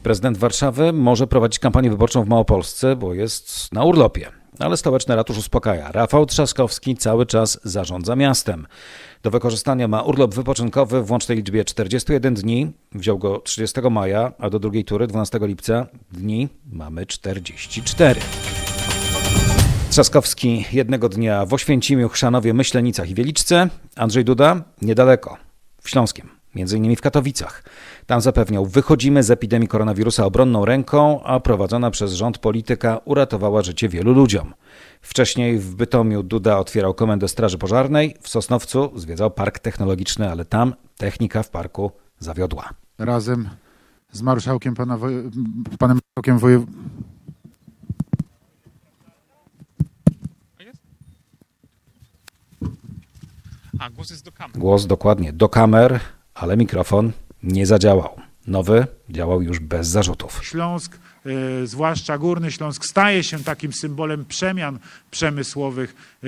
Prezydent 0.02 0.38
Warszawy 0.38 0.92
może 0.92 1.26
prowadzić 1.26 1.58
kampanię 1.58 1.90
wyborczą 1.90 2.24
w 2.24 2.28
Małopolsce, 2.28 2.96
bo 2.96 3.14
jest 3.14 3.72
na 3.72 3.84
urlopie. 3.84 4.30
Ale 4.58 4.76
stołeczny 4.76 5.16
ratusz 5.16 5.38
uspokaja. 5.38 5.92
Rafał 5.92 6.26
Trzaskowski 6.26 6.96
cały 6.96 7.26
czas 7.26 7.60
zarządza 7.64 8.16
miastem. 8.16 8.66
Do 9.22 9.30
wykorzystania 9.30 9.88
ma 9.88 10.02
urlop 10.02 10.34
wypoczynkowy 10.34 11.02
w 11.02 11.10
łącznej 11.10 11.38
liczbie 11.38 11.64
41 11.64 12.34
dni. 12.34 12.72
Wziął 12.92 13.18
go 13.18 13.38
30 13.38 13.80
maja, 13.90 14.32
a 14.38 14.50
do 14.50 14.58
drugiej 14.58 14.84
tury 14.84 15.06
12 15.06 15.38
lipca 15.42 15.86
dni 16.12 16.48
mamy 16.72 17.06
44. 17.06 18.20
Trzaskowski 19.90 20.64
jednego 20.72 21.08
dnia 21.08 21.46
w 21.46 21.54
Oświęcimiu, 21.54 22.08
Chrzanowie, 22.08 22.54
Myślenicach 22.54 23.10
i 23.10 23.14
Wieliczce. 23.14 23.68
Andrzej 23.96 24.24
Duda 24.24 24.62
niedaleko, 24.82 25.36
w 25.82 25.90
Śląskiem, 25.90 26.37
między 26.54 26.76
innymi 26.76 26.96
w 26.96 27.00
Katowicach. 27.00 27.64
Tam 28.06 28.20
zapewniał, 28.20 28.66
wychodzimy 28.66 29.22
z 29.22 29.30
epidemii 29.30 29.68
koronawirusa 29.68 30.24
obronną 30.24 30.64
ręką, 30.64 31.22
a 31.22 31.40
prowadzona 31.40 31.90
przez 31.90 32.12
rząd 32.12 32.38
polityka 32.38 33.00
uratowała 33.04 33.62
życie 33.62 33.88
wielu 33.88 34.12
ludziom. 34.12 34.54
Wcześniej 35.02 35.58
w 35.58 35.74
Bytomiu 35.74 36.22
Duda 36.22 36.58
otwierał 36.58 36.94
komendę 36.94 37.28
Straży 37.28 37.58
Pożarnej, 37.58 38.16
w 38.20 38.28
Sosnowcu 38.28 38.92
zwiedzał 38.96 39.30
park 39.30 39.58
technologiczny, 39.58 40.30
ale 40.30 40.44
tam 40.44 40.74
technika 40.96 41.42
w 41.42 41.50
parku 41.50 41.92
zawiodła. 42.18 42.70
Razem 42.98 43.48
z 44.12 44.22
marszałkiem 44.22 44.74
pana 44.74 44.98
woje... 44.98 45.22
panem 45.78 45.98
marszałkiem 46.16 46.38
wojew... 46.38 46.62
A, 53.78 53.90
głos 53.90 54.10
jest 54.10 54.24
do 54.24 54.32
kamer. 54.32 54.58
Głos 54.58 54.86
dokładnie 54.86 55.32
do 55.32 55.48
kamer 55.48 56.00
ale 56.40 56.56
mikrofon 56.56 57.12
nie 57.42 57.66
zadziałał. 57.66 58.16
Nowy 58.46 58.86
działał 59.10 59.42
już 59.42 59.58
bez 59.58 59.88
zarzutów. 59.88 60.44
Śląsk, 60.44 60.98
e, 61.62 61.66
zwłaszcza 61.66 62.18
Górny 62.18 62.50
Śląsk, 62.50 62.84
staje 62.84 63.24
się 63.24 63.44
takim 63.44 63.72
symbolem 63.72 64.24
przemian 64.24 64.78
przemysłowych. 65.10 66.18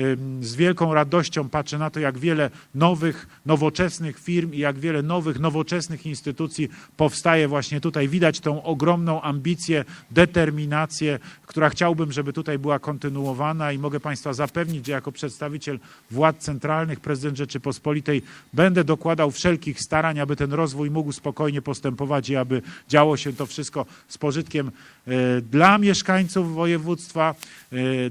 Z 0.41 0.55
wielką 0.55 0.93
radością 0.93 1.49
patrzę 1.49 1.77
na 1.77 1.89
to, 1.89 1.99
jak 1.99 2.17
wiele 2.17 2.49
nowych, 2.75 3.27
nowoczesnych 3.45 4.19
firm 4.19 4.53
i 4.53 4.57
jak 4.57 4.79
wiele 4.79 5.01
nowych, 5.01 5.39
nowoczesnych 5.39 6.05
instytucji 6.05 6.69
powstaje 6.97 7.47
właśnie 7.47 7.81
tutaj. 7.81 8.07
Widać 8.07 8.39
tą 8.39 8.63
ogromną 8.63 9.21
ambicję, 9.21 9.85
determinację, 10.11 11.19
która 11.45 11.69
chciałbym, 11.69 12.11
żeby 12.11 12.33
tutaj 12.33 12.59
była 12.59 12.79
kontynuowana 12.79 13.71
i 13.71 13.77
mogę 13.77 13.99
Państwa 13.99 14.33
zapewnić, 14.33 14.85
że 14.85 14.91
jako 14.91 15.11
przedstawiciel 15.11 15.79
władz 16.11 16.37
centralnych, 16.37 16.99
prezydent 16.99 17.37
Rzeczypospolitej, 17.37 18.21
będę 18.53 18.83
dokładał 18.83 19.31
wszelkich 19.31 19.79
starań, 19.79 20.19
aby 20.19 20.35
ten 20.35 20.53
rozwój 20.53 20.91
mógł 20.91 21.11
spokojnie 21.11 21.61
postępować 21.61 22.29
i 22.29 22.35
aby 22.35 22.61
działo 22.89 23.17
się 23.17 23.33
to 23.33 23.45
wszystko 23.45 23.85
z 24.07 24.17
pożytkiem 24.17 24.71
e, 25.07 25.41
dla 25.41 25.77
mieszkańców 25.77 26.53
województwa, 26.53 27.35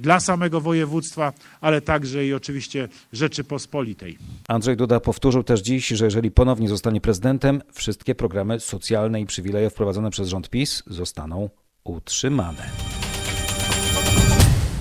dla 0.00 0.20
samego 0.20 0.60
województwa, 0.60 1.32
ale 1.60 1.80
także 1.80 2.26
i 2.26 2.34
oczywiście 2.34 2.88
Rzeczypospolitej. 3.12 4.18
Andrzej 4.48 4.76
Duda 4.76 5.00
powtórzył 5.00 5.42
też 5.42 5.60
dziś, 5.60 5.88
że 5.88 6.04
jeżeli 6.04 6.30
ponownie 6.30 6.68
zostanie 6.68 7.00
prezydentem, 7.00 7.62
wszystkie 7.72 8.14
programy 8.14 8.60
socjalne 8.60 9.20
i 9.20 9.26
przywileje 9.26 9.70
wprowadzone 9.70 10.10
przez 10.10 10.28
rząd 10.28 10.50
PiS 10.50 10.82
zostaną 10.86 11.50
utrzymane. 11.84 12.70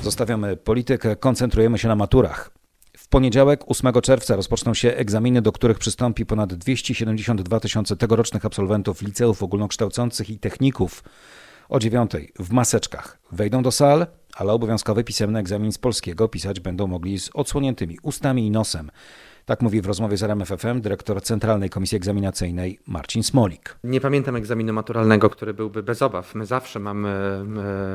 Zostawiamy 0.04 0.58
politykę, 0.58 1.16
koncentrujemy 1.16 1.78
się 1.78 1.88
na 1.88 1.96
maturach. 1.96 2.52
W 2.98 3.08
poniedziałek, 3.08 3.64
8 3.68 3.94
czerwca, 4.02 4.36
rozpoczną 4.36 4.74
się 4.74 4.94
egzaminy, 4.96 5.42
do 5.42 5.52
których 5.52 5.80
przystąpi 5.80 6.26
ponad 6.26 6.54
272 6.54 7.60
tysiące 7.60 7.96
tegorocznych 7.96 8.46
absolwentów 8.46 9.02
liceów 9.02 9.44
ogólnokształcących 9.44 10.30
i 10.30 10.40
techników. 10.40 11.04
O 11.70 11.80
9 11.80 12.12
w 12.40 12.52
maseczkach 12.52 13.20
wejdą 13.32 13.64
do 13.64 13.72
sal, 13.72 14.08
ale 14.36 14.54
obowiązkowy 14.54 15.04
pisemny 15.04 15.40
egzamin 15.40 15.72
z 15.72 15.78
polskiego 15.78 16.28
pisać 16.28 16.60
będą 16.60 16.88
mogli 16.88 17.20
z 17.20 17.30
odsłoniętymi 17.34 17.98
ustami 18.02 18.48
i 18.48 18.52
nosem. 18.52 18.92
Tak 19.50 19.62
mówi 19.62 19.82
w 19.82 19.86
rozmowie 19.86 20.18
z 20.18 20.24
RMFFM 20.24 20.82
dyrektor 20.82 21.22
Centralnej 21.22 21.70
Komisji 21.70 21.96
Egzaminacyjnej 21.96 22.80
Marcin 22.88 23.24
Smolik. 23.24 23.76
Nie 23.84 24.02
pamiętam 24.02 24.36
egzaminu 24.36 24.74
maturalnego, 24.74 25.30
który 25.30 25.54
byłby 25.54 25.84
bez 25.84 26.02
obaw. 26.02 26.36
My 26.36 26.46
zawsze 26.46 26.80
mamy 26.80 27.10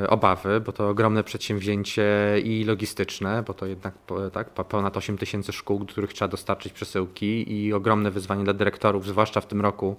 e, 0.03 0.09
obawy, 0.09 0.61
bo 0.61 0.71
to 0.71 0.89
ogromne 0.89 1.23
przedsięwzięcie 1.23 2.05
i 2.43 2.63
logistyczne, 2.63 3.43
bo 3.47 3.53
to 3.53 3.65
jednak 3.65 3.93
tak, 4.33 4.49
ponad 4.49 4.97
8 4.97 5.17
tysięcy 5.17 5.53
szkół, 5.53 5.79
do 5.79 5.85
których 5.85 6.13
trzeba 6.13 6.29
dostarczyć 6.29 6.73
przesyłki 6.73 7.53
i 7.53 7.73
ogromne 7.73 8.11
wyzwanie 8.11 8.43
dla 8.43 8.53
dyrektorów, 8.53 9.07
zwłaszcza 9.07 9.41
w 9.41 9.47
tym 9.47 9.61
roku, 9.61 9.95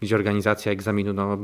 gdzie 0.00 0.14
organizacja 0.14 0.72
egzaminu 0.72 1.12
no, 1.12 1.38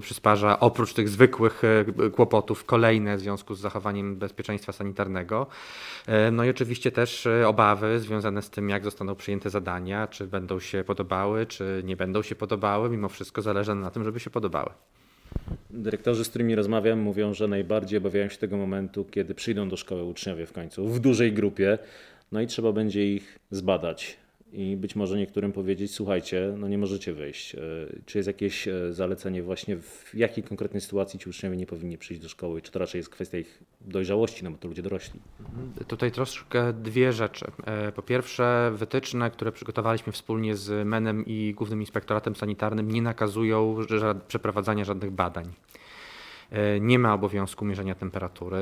przysparza 0.00 0.60
oprócz 0.60 0.94
tych 0.94 1.08
zwykłych 1.08 1.62
e, 1.64 2.10
kłopotów 2.10 2.64
kolejne 2.64 3.16
w 3.16 3.20
związku 3.20 3.54
z 3.54 3.60
zachowaniem 3.60 4.16
bezpieczeństwa 4.16 4.72
sanitarnego. 4.72 5.46
E, 6.06 6.30
no 6.30 6.44
i 6.44 6.50
oczywiście 6.50 6.92
też 6.92 7.28
obawy 7.46 8.00
związane 8.00 8.42
z 8.42 8.50
tym, 8.50 8.68
jak 8.68 8.84
zostaną 8.84 9.03
zostaną 9.04 9.16
przyjęte 9.16 9.50
zadania, 9.50 10.06
czy 10.06 10.26
będą 10.26 10.60
się 10.60 10.84
podobały, 10.84 11.46
czy 11.46 11.82
nie 11.84 11.96
będą 11.96 12.22
się 12.22 12.34
podobały. 12.34 12.90
Mimo 12.90 13.08
wszystko 13.08 13.42
zależy 13.42 13.74
na 13.74 13.90
tym, 13.90 14.04
żeby 14.04 14.20
się 14.20 14.30
podobały. 14.30 14.70
Dyrektorzy, 15.70 16.24
z 16.24 16.28
którymi 16.28 16.54
rozmawiam, 16.54 16.98
mówią, 16.98 17.34
że 17.34 17.48
najbardziej 17.48 17.98
obawiają 17.98 18.28
się 18.28 18.38
tego 18.38 18.56
momentu, 18.56 19.04
kiedy 19.04 19.34
przyjdą 19.34 19.68
do 19.68 19.76
szkoły 19.76 20.04
uczniowie 20.04 20.46
w 20.46 20.52
końcu, 20.52 20.88
w 20.88 21.00
dużej 21.00 21.32
grupie, 21.32 21.78
no 22.32 22.40
i 22.40 22.46
trzeba 22.46 22.72
będzie 22.72 23.14
ich 23.14 23.38
zbadać 23.50 24.16
i 24.54 24.76
być 24.76 24.96
może 24.96 25.18
niektórym 25.18 25.52
powiedzieć, 25.52 25.94
słuchajcie, 25.94 26.54
no 26.58 26.68
nie 26.68 26.78
możecie 26.78 27.12
wyjść. 27.12 27.54
E, 27.54 27.58
czy 28.06 28.18
jest 28.18 28.26
jakieś 28.26 28.68
e, 28.68 28.92
zalecenie 28.92 29.42
właśnie, 29.42 29.76
w 29.76 30.14
jakiej 30.14 30.44
konkretnej 30.44 30.80
sytuacji 30.80 31.18
ci 31.18 31.28
uczniowie 31.28 31.56
nie 31.56 31.66
powinni 31.66 31.98
przyjść 31.98 32.22
do 32.22 32.28
szkoły? 32.28 32.62
Czy 32.62 32.72
to 32.72 32.78
raczej 32.78 32.98
jest 32.98 33.08
kwestia 33.08 33.38
ich 33.38 33.62
dojrzałości, 33.80 34.44
no 34.44 34.50
bo 34.50 34.58
to 34.58 34.68
ludzie 34.68 34.82
dorośli? 34.82 35.20
Mhm. 35.40 35.86
Tutaj 35.88 36.12
troszkę 36.12 36.72
dwie 36.72 37.12
rzeczy. 37.12 37.46
E, 37.64 37.92
po 37.92 38.02
pierwsze, 38.02 38.72
wytyczne, 38.74 39.30
które 39.30 39.52
przygotowaliśmy 39.52 40.12
wspólnie 40.12 40.56
z 40.56 40.86
MEN-em 40.86 41.24
i 41.26 41.54
Głównym 41.56 41.80
Inspektoratem 41.80 42.36
Sanitarnym 42.36 42.90
nie 42.90 43.02
nakazują 43.02 43.76
przeprowadzania 44.28 44.84
żadnych 44.84 45.10
badań. 45.10 45.52
E, 46.50 46.80
nie 46.80 46.98
ma 46.98 47.14
obowiązku 47.14 47.64
mierzenia 47.64 47.94
temperatury 47.94 48.58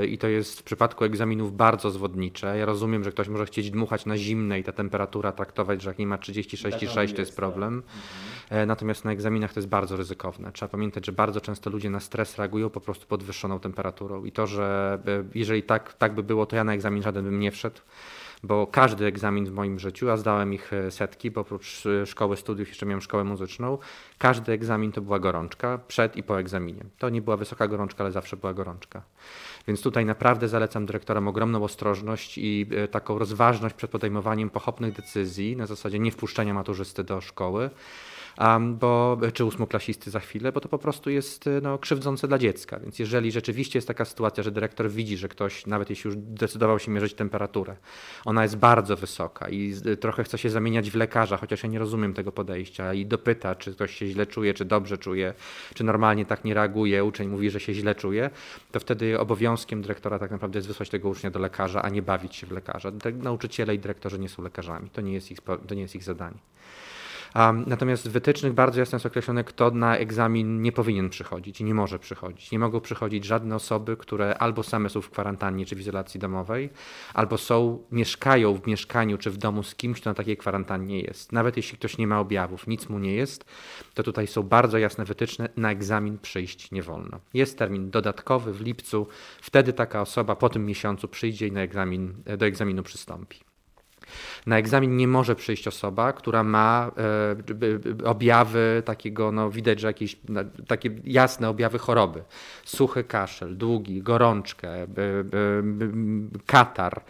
e, 0.00 0.06
i 0.06 0.18
to 0.18 0.28
jest 0.28 0.60
w 0.60 0.62
przypadku 0.62 1.04
egzaminów 1.04 1.56
bardzo 1.56 1.90
zwodnicze. 1.90 2.58
Ja 2.58 2.66
rozumiem, 2.66 3.04
że 3.04 3.12
ktoś 3.12 3.28
może 3.28 3.46
chcieć 3.46 3.70
dmuchać 3.70 4.06
na 4.06 4.16
zimne 4.16 4.60
i 4.60 4.64
ta 4.64 4.72
temperatura 4.72 5.32
traktować, 5.32 5.82
że 5.82 5.90
jak 5.90 5.98
nie 5.98 6.06
ma 6.06 6.16
36,6 6.16 7.14
to 7.14 7.20
jest 7.20 7.36
problem. 7.36 7.82
E, 8.50 8.66
natomiast 8.66 9.04
na 9.04 9.12
egzaminach 9.12 9.52
to 9.52 9.60
jest 9.60 9.68
bardzo 9.68 9.96
ryzykowne. 9.96 10.52
Trzeba 10.52 10.68
pamiętać, 10.68 11.06
że 11.06 11.12
bardzo 11.12 11.40
często 11.40 11.70
ludzie 11.70 11.90
na 11.90 12.00
stres 12.00 12.38
reagują 12.38 12.70
po 12.70 12.80
prostu 12.80 13.06
podwyższoną 13.06 13.60
temperaturą 13.60 14.24
i 14.24 14.32
to, 14.32 14.46
że 14.46 14.98
jeżeli 15.34 15.62
tak, 15.62 15.94
tak 15.94 16.14
by 16.14 16.22
było, 16.22 16.46
to 16.46 16.56
ja 16.56 16.64
na 16.64 16.74
egzamin 16.74 17.02
żaden 17.02 17.24
bym 17.24 17.40
nie 17.40 17.50
wszedł 17.50 17.80
bo 18.42 18.66
każdy 18.66 19.06
egzamin 19.06 19.46
w 19.46 19.52
moim 19.52 19.78
życiu, 19.78 20.10
a 20.10 20.16
zdałem 20.16 20.54
ich 20.54 20.72
e, 20.72 20.90
setki, 20.90 21.30
bo 21.30 21.40
oprócz 21.40 21.86
e, 21.86 22.06
szkoły 22.06 22.36
studiów 22.36 22.68
jeszcze 22.68 22.86
miałem 22.86 23.00
szkołę 23.00 23.24
muzyczną, 23.24 23.78
każdy 24.18 24.52
egzamin 24.52 24.92
to 24.92 25.00
była 25.00 25.18
gorączka 25.18 25.78
przed 25.88 26.16
i 26.16 26.22
po 26.22 26.40
egzaminie. 26.40 26.84
To 26.98 27.08
nie 27.08 27.22
była 27.22 27.36
wysoka 27.36 27.68
gorączka, 27.68 28.04
ale 28.04 28.12
zawsze 28.12 28.36
była 28.36 28.54
gorączka. 28.54 29.02
Więc 29.68 29.82
tutaj 29.82 30.06
naprawdę 30.06 30.48
zalecam 30.48 30.86
dyrektorom 30.86 31.28
ogromną 31.28 31.64
ostrożność 31.64 32.38
i 32.38 32.66
e, 32.76 32.88
taką 32.88 33.18
rozważność 33.18 33.74
przed 33.74 33.90
podejmowaniem 33.90 34.50
pochopnych 34.50 34.92
decyzji 34.92 35.56
na 35.56 35.66
zasadzie 35.66 35.98
nie 35.98 36.10
wpuszczenia 36.10 36.54
maturzysty 36.54 37.04
do 37.04 37.20
szkoły 37.20 37.70
bo, 38.70 39.18
czy 39.32 39.44
ósmoklasisty 39.44 40.10
za 40.10 40.20
chwilę, 40.20 40.52
bo 40.52 40.60
to 40.60 40.68
po 40.68 40.78
prostu 40.78 41.10
jest 41.10 41.44
no, 41.62 41.78
krzywdzące 41.78 42.28
dla 42.28 42.38
dziecka. 42.38 42.80
Więc 42.80 42.98
jeżeli 42.98 43.32
rzeczywiście 43.32 43.78
jest 43.78 43.88
taka 43.88 44.04
sytuacja, 44.04 44.42
że 44.42 44.50
dyrektor 44.50 44.90
widzi, 44.90 45.16
że 45.16 45.28
ktoś, 45.28 45.66
nawet 45.66 45.90
jeśli 45.90 46.08
już 46.08 46.16
decydował 46.18 46.78
się 46.78 46.90
mierzyć 46.90 47.14
temperaturę, 47.14 47.76
ona 48.24 48.42
jest 48.42 48.56
bardzo 48.56 48.96
wysoka 48.96 49.48
i 49.48 49.74
trochę 50.00 50.24
chce 50.24 50.38
się 50.38 50.50
zamieniać 50.50 50.90
w 50.90 50.94
lekarza, 50.94 51.36
chociaż 51.36 51.62
ja 51.62 51.68
nie 51.68 51.78
rozumiem 51.78 52.14
tego 52.14 52.32
podejścia 52.32 52.94
i 52.94 53.06
dopyta, 53.06 53.54
czy 53.54 53.74
ktoś 53.74 53.96
się 53.96 54.06
źle 54.06 54.26
czuje, 54.26 54.54
czy 54.54 54.64
dobrze 54.64 54.98
czuje, 54.98 55.34
czy 55.74 55.84
normalnie 55.84 56.26
tak 56.26 56.44
nie 56.44 56.54
reaguje, 56.54 57.04
uczeń 57.04 57.28
mówi, 57.28 57.50
że 57.50 57.60
się 57.60 57.74
źle 57.74 57.94
czuje, 57.94 58.30
to 58.72 58.80
wtedy 58.80 59.20
obowiązkiem 59.20 59.82
dyrektora 59.82 60.18
tak 60.18 60.30
naprawdę 60.30 60.58
jest 60.58 60.68
wysłać 60.68 60.88
tego 60.88 61.08
ucznia 61.08 61.30
do 61.30 61.38
lekarza, 61.38 61.82
a 61.82 61.88
nie 61.88 62.02
bawić 62.02 62.36
się 62.36 62.46
w 62.46 62.50
lekarza. 62.50 62.92
Nauczyciele 63.14 63.74
i 63.74 63.78
dyrektorzy 63.78 64.18
nie 64.18 64.28
są 64.28 64.42
lekarzami, 64.42 64.90
to 64.90 65.00
nie 65.00 65.12
jest 65.12 65.30
ich, 65.30 65.38
to 65.68 65.74
nie 65.74 65.82
jest 65.82 65.94
ich 65.94 66.04
zadanie. 66.04 66.38
Natomiast 67.66 68.08
w 68.08 68.12
wytycznych 68.12 68.52
bardzo 68.52 68.80
jasno 68.80 68.96
jest 68.96 69.06
określone, 69.06 69.44
kto 69.44 69.70
na 69.70 69.96
egzamin 69.96 70.62
nie 70.62 70.72
powinien 70.72 71.10
przychodzić 71.10 71.60
i 71.60 71.64
nie 71.64 71.74
może 71.74 71.98
przychodzić. 71.98 72.50
Nie 72.50 72.58
mogą 72.58 72.80
przychodzić 72.80 73.24
żadne 73.24 73.54
osoby, 73.54 73.96
które 73.96 74.38
albo 74.38 74.62
same 74.62 74.88
są 74.88 75.00
w 75.00 75.10
kwarantannie 75.10 75.66
czy 75.66 75.76
w 75.76 75.80
izolacji 75.80 76.20
domowej, 76.20 76.70
albo 77.14 77.38
są, 77.38 77.78
mieszkają 77.92 78.54
w 78.54 78.66
mieszkaniu 78.66 79.18
czy 79.18 79.30
w 79.30 79.36
domu 79.36 79.62
z 79.62 79.74
kimś, 79.74 80.00
kto 80.00 80.10
na 80.10 80.14
takiej 80.14 80.36
kwarantannie 80.36 81.00
jest. 81.00 81.32
Nawet 81.32 81.56
jeśli 81.56 81.78
ktoś 81.78 81.98
nie 81.98 82.06
ma 82.06 82.20
objawów, 82.20 82.66
nic 82.66 82.88
mu 82.88 82.98
nie 82.98 83.14
jest, 83.14 83.44
to 83.94 84.02
tutaj 84.02 84.26
są 84.26 84.42
bardzo 84.42 84.78
jasne 84.78 85.04
wytyczne, 85.04 85.48
na 85.56 85.70
egzamin 85.70 86.18
przyjść 86.18 86.70
nie 86.70 86.82
wolno. 86.82 87.20
Jest 87.34 87.58
termin 87.58 87.90
dodatkowy 87.90 88.52
w 88.52 88.60
lipcu, 88.60 89.06
wtedy 89.40 89.72
taka 89.72 90.00
osoba 90.00 90.36
po 90.36 90.48
tym 90.48 90.66
miesiącu 90.66 91.08
przyjdzie 91.08 91.46
i 91.46 91.52
na 91.52 91.60
egzamin, 91.60 92.14
do 92.38 92.46
egzaminu 92.46 92.82
przystąpi. 92.82 93.40
Na 94.46 94.58
egzamin 94.58 94.96
nie 94.96 95.08
może 95.08 95.34
przyjść 95.34 95.68
osoba, 95.68 96.12
która 96.12 96.44
ma 96.44 96.90
e, 98.02 98.04
objawy 98.04 98.82
takiego, 98.84 99.32
no 99.32 99.50
widać, 99.50 99.80
że 99.80 99.86
jakieś 99.86 100.16
takie 100.66 100.90
jasne 101.04 101.48
objawy 101.48 101.78
choroby. 101.78 102.22
Suchy 102.64 103.04
kaszel, 103.04 103.56
długi, 103.56 104.02
gorączkę, 104.02 104.68
e, 104.68 104.84
e, 104.84 104.86
katar, 106.46 107.02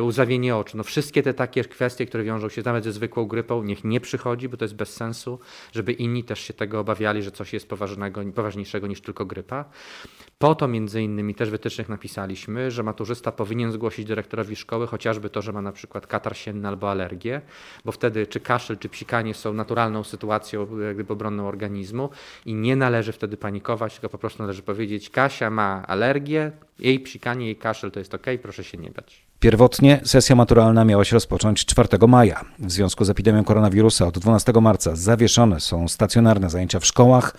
łzawienie 0.00 0.56
oczu. 0.56 0.76
No 0.76 0.82
wszystkie 0.82 1.22
te 1.22 1.34
takie 1.34 1.64
kwestie, 1.64 2.06
które 2.06 2.24
wiążą 2.24 2.48
się 2.48 2.62
nawet 2.64 2.84
ze 2.84 2.92
zwykłą 2.92 3.26
grypą, 3.26 3.62
niech 3.62 3.84
nie 3.84 4.00
przychodzi, 4.00 4.48
bo 4.48 4.56
to 4.56 4.64
jest 4.64 4.74
bez 4.74 4.94
sensu, 4.94 5.38
żeby 5.72 5.92
inni 5.92 6.24
też 6.24 6.40
się 6.40 6.54
tego 6.54 6.80
obawiali, 6.80 7.22
że 7.22 7.30
coś 7.30 7.52
jest 7.52 7.68
poważnego, 7.68 8.20
poważniejszego 8.34 8.86
niż 8.86 9.00
tylko 9.00 9.26
grypa. 9.26 9.64
Po 10.38 10.54
to 10.54 10.68
między 10.68 11.02
innymi 11.02 11.34
też 11.34 11.50
wytycznych 11.50 11.88
napisaliśmy, 11.88 12.70
że 12.70 12.82
maturzysta 12.82 13.32
powinien 13.32 13.72
zgłosić 13.72 14.06
dyrektorowi 14.06 14.56
szkoły 14.56 14.86
chociażby 14.86 15.30
to, 15.30 15.42
że 15.42 15.52
ma 15.52 15.62
na 15.62 15.72
przykład 15.72 16.06
katar 16.06 16.31
albo 16.66 16.90
alergię, 16.90 17.40
bo 17.84 17.92
wtedy 17.92 18.26
czy 18.26 18.40
kaszel, 18.40 18.78
czy 18.78 18.88
psikanie 18.88 19.34
są 19.34 19.52
naturalną 19.52 20.04
sytuacją 20.04 20.66
gdyby 20.94 21.12
obronną 21.12 21.48
organizmu 21.48 22.10
i 22.46 22.54
nie 22.54 22.76
należy 22.76 23.12
wtedy 23.12 23.36
panikować, 23.36 23.92
tylko 23.92 24.08
po 24.08 24.18
prostu 24.18 24.42
należy 24.42 24.62
powiedzieć 24.62 25.10
Kasia 25.10 25.50
ma 25.50 25.86
alergię, 25.86 26.52
jej 26.78 27.00
psikanie, 27.00 27.46
jej 27.46 27.56
kaszel 27.56 27.90
to 27.90 27.98
jest 27.98 28.14
ok, 28.14 28.26
proszę 28.42 28.64
się 28.64 28.78
nie 28.78 28.90
bać. 28.90 29.22
Pierwotnie 29.40 30.00
sesja 30.04 30.36
maturalna 30.36 30.84
miała 30.84 31.04
się 31.04 31.16
rozpocząć 31.16 31.64
4 31.64 31.88
maja. 32.08 32.44
W 32.58 32.70
związku 32.70 33.04
z 33.04 33.10
epidemią 33.10 33.44
koronawirusa 33.44 34.06
od 34.06 34.18
12 34.18 34.52
marca 34.60 34.96
zawieszone 34.96 35.60
są 35.60 35.88
stacjonarne 35.88 36.50
zajęcia 36.50 36.80
w 36.80 36.86
szkołach. 36.86 37.36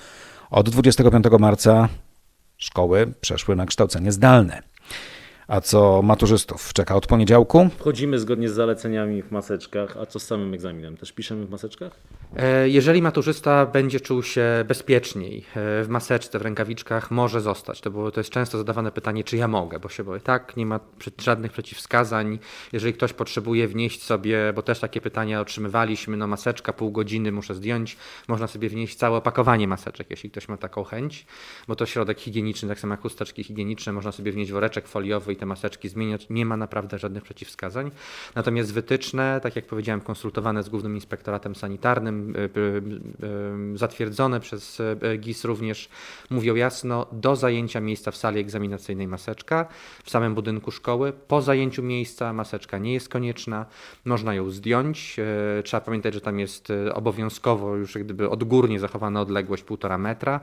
Od 0.51 0.69
25 0.69 1.25
marca 1.39 1.89
szkoły 2.57 3.13
przeszły 3.21 3.55
na 3.55 3.65
kształcenie 3.65 4.12
zdalne. 4.12 4.63
A 5.47 5.62
co 5.62 6.01
maturzystów 6.01 6.73
czeka 6.73 6.95
od 6.95 7.07
poniedziałku? 7.07 7.69
Wchodzimy 7.79 8.19
zgodnie 8.19 8.50
z 8.50 8.53
zaleceniami 8.53 9.21
w 9.21 9.31
maseczkach, 9.31 9.97
a 9.97 10.05
co 10.05 10.19
z 10.19 10.25
samym 10.25 10.53
egzaminem? 10.53 10.97
Też 10.97 11.12
piszemy 11.12 11.45
w 11.45 11.50
maseczkach? 11.50 11.91
E, 12.35 12.69
jeżeli 12.69 13.01
maturzysta 13.01 13.65
będzie 13.65 14.00
czuł 14.00 14.23
się 14.23 14.43
bezpieczniej 14.67 15.38
e, 15.38 15.83
w 15.83 15.88
maseczce, 15.89 16.39
w 16.39 16.41
rękawiczkach, 16.41 17.12
może 17.12 17.41
zostać. 17.41 17.81
To, 17.81 17.91
było, 17.91 18.12
to 18.12 18.19
jest 18.19 18.29
często 18.29 18.57
zadawane 18.57 18.91
pytanie, 18.91 19.23
czy 19.23 19.38
ja 19.38 19.47
mogę, 19.47 19.79
bo 19.79 19.89
się 19.89 20.03
boję. 20.03 20.21
Tak, 20.21 20.57
nie 20.57 20.65
ma 20.65 20.79
żadnych 21.21 21.51
przeciwwskazań. 21.51 22.39
Jeżeli 22.73 22.93
ktoś 22.93 23.13
potrzebuje 23.13 23.67
wnieść 23.67 24.03
sobie, 24.03 24.53
bo 24.55 24.62
też 24.62 24.79
takie 24.79 25.01
pytania 25.01 25.41
otrzymywaliśmy, 25.41 26.17
no 26.17 26.27
maseczka, 26.27 26.73
pół 26.73 26.91
godziny 26.91 27.31
muszę 27.31 27.55
zdjąć, 27.55 27.97
można 28.27 28.47
sobie 28.47 28.69
wnieść 28.69 28.95
całe 28.95 29.17
opakowanie 29.17 29.67
maseczek, 29.67 30.07
jeśli 30.09 30.31
ktoś 30.31 30.47
ma 30.47 30.57
taką 30.57 30.83
chęć, 30.83 31.25
bo 31.67 31.75
to 31.75 31.85
środek 31.85 32.19
higieniczny, 32.19 32.69
tak 32.69 32.79
samo 32.79 32.93
jak 32.93 33.01
chusteczki 33.01 33.43
higieniczne, 33.43 33.93
można 33.93 34.12
sobie 34.12 34.31
wnieść 34.31 34.51
woreczek 34.51 34.88
foliowy 34.88 35.33
i 35.34 35.36
te 35.36 35.46
maseczki 35.46 35.90
zmieniać. 35.90 36.28
Nie 36.30 36.46
ma 36.46 36.58
naprawdę 36.58 37.00
żadnych 37.00 37.24
przeciwwskazań. 37.24 37.92
Natomiast 38.36 38.74
wytyczne, 38.74 39.40
tak 39.44 39.56
jak 39.56 39.66
powiedziałem, 39.66 40.02
konsultowane 40.02 40.63
z 40.63 40.70
Głównym 40.70 40.96
Inspektoratem 40.96 41.56
Sanitarnym, 41.56 42.34
zatwierdzone 43.75 44.40
przez 44.40 44.82
GIS 45.20 45.44
również 45.46 45.90
mówią 46.30 46.56
jasno, 46.56 47.06
do 47.12 47.36
zajęcia 47.36 47.80
miejsca 47.80 48.12
w 48.12 48.18
sali 48.18 48.40
egzaminacyjnej 48.40 49.08
maseczka, 49.08 49.66
w 50.04 50.10
samym 50.10 50.36
budynku 50.36 50.72
szkoły. 50.72 51.13
Po 51.28 51.42
zajęciu 51.42 51.84
miejsca 51.84 52.34
maseczka 52.34 52.78
nie 52.78 52.94
jest 52.94 53.10
konieczna, 53.10 53.66
można 54.06 54.34
ją 54.34 54.50
zdjąć. 54.50 55.18
Trzeba 55.63 55.82
pamiętać, 55.82 56.13
że 56.13 56.22
tam 56.22 56.40
jest 56.40 56.68
obowiązkowo 56.94 57.75
już 57.75 57.98
gdyby 57.98 58.30
odgórnie 58.30 58.80
zachowana 58.80 59.22
odległość 59.22 59.63
półtora 59.63 59.98
metra, 59.98 60.40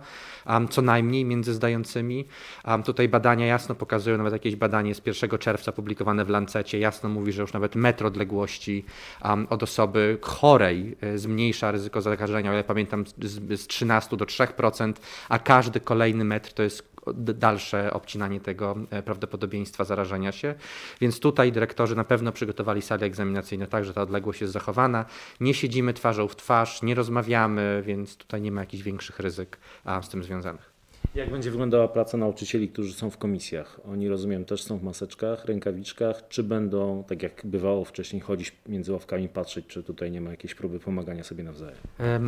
co 0.71 0.83
najmniej 0.83 1.25
między 1.25 1.55
zdającymi. 1.55 2.25
Tutaj 2.85 3.09
badania 3.09 3.47
jasno 3.47 3.75
pokazują, 3.75 4.17
nawet 4.17 4.33
jakieś 4.33 4.57
badanie 4.81 4.95
z 4.95 5.07
1 5.07 5.39
czerwca 5.39 5.73
publikowane 5.73 6.25
w 6.25 6.29
Lancecie 6.29 6.79
jasno 6.79 7.09
mówi, 7.09 7.33
że 7.33 7.43
już 7.43 7.53
nawet 7.53 7.75
metr 7.75 8.07
odległości 8.07 8.85
od 9.51 9.63
osoby 9.63 10.19
chorej 10.21 10.97
e, 11.01 11.19
zmniejsza 11.19 11.71
ryzyko 11.71 12.01
zakażenia, 12.01 12.51
ale 12.51 12.65
pamiętam 12.65 13.05
z, 13.07 13.61
z 13.61 13.67
13 13.67 14.17
do 14.17 14.25
3%, 14.25 14.93
a 15.29 15.39
każdy 15.39 15.81
kolejny 15.81 16.25
metr 16.25 16.53
to 16.53 16.63
jest 16.63 16.91
dalsze 17.17 17.93
obcinanie 17.93 18.41
tego 18.41 18.77
e, 18.91 19.03
prawdopodobieństwa 19.03 19.85
zarażenia 19.85 20.33
się. 20.33 20.55
Więc 21.01 21.21
tutaj 21.21 21.53
dyrektorzy 21.53 21.97
na 21.97 22.05
pewno 22.05 22.33
przygotowali 22.33 22.83
sale 22.83 23.07
egzaminacyjne 23.07 23.67
tak, 23.67 23.85
że 23.85 23.95
ta 23.95 24.03
odległość 24.03 24.41
jest 24.41 24.53
zachowana. 24.53 25.05
Nie 25.41 25.55
siedzimy 25.55 25.95
twarzą 25.95 26.29
w 26.29 26.37
twarz, 26.37 26.83
nie 26.83 26.95
rozmawiamy, 26.95 27.83
więc 27.87 28.17
tutaj 28.17 28.41
nie 28.41 28.53
ma 28.53 28.61
jakichś 28.61 28.83
większych 28.83 29.21
ryzyk 29.21 29.59
z 30.03 30.09
tym 30.09 30.25
związanych. 30.25 30.70
Jak 31.14 31.30
będzie 31.30 31.50
wyglądała 31.50 31.88
praca 31.88 32.19
nauczycieli, 32.19 32.69
którzy 32.69 32.92
są 32.92 33.11
w 33.11 33.19
komisjach? 33.19 33.80
Oni, 33.92 34.09
rozumiem, 34.09 34.45
też 34.45 34.62
są 34.62 34.78
w 34.78 34.83
maseczkach, 34.83 35.45
rękawiczkach, 35.45 36.28
czy 36.28 36.42
będą, 36.42 37.04
tak 37.09 37.23
jak 37.23 37.40
bywało 37.45 37.85
wcześniej, 37.85 38.23
chodzić 38.23 38.52
między 38.69 38.92
ławkami, 38.92 39.28
patrzeć, 39.28 39.66
czy 39.66 39.83
tutaj 39.83 40.11
nie 40.11 40.21
ma 40.21 40.30
jakiejś 40.30 40.54
próby 40.54 40.80
pomagania 40.80 41.25
sobie 41.25 41.45
nawzajem? 41.45 41.76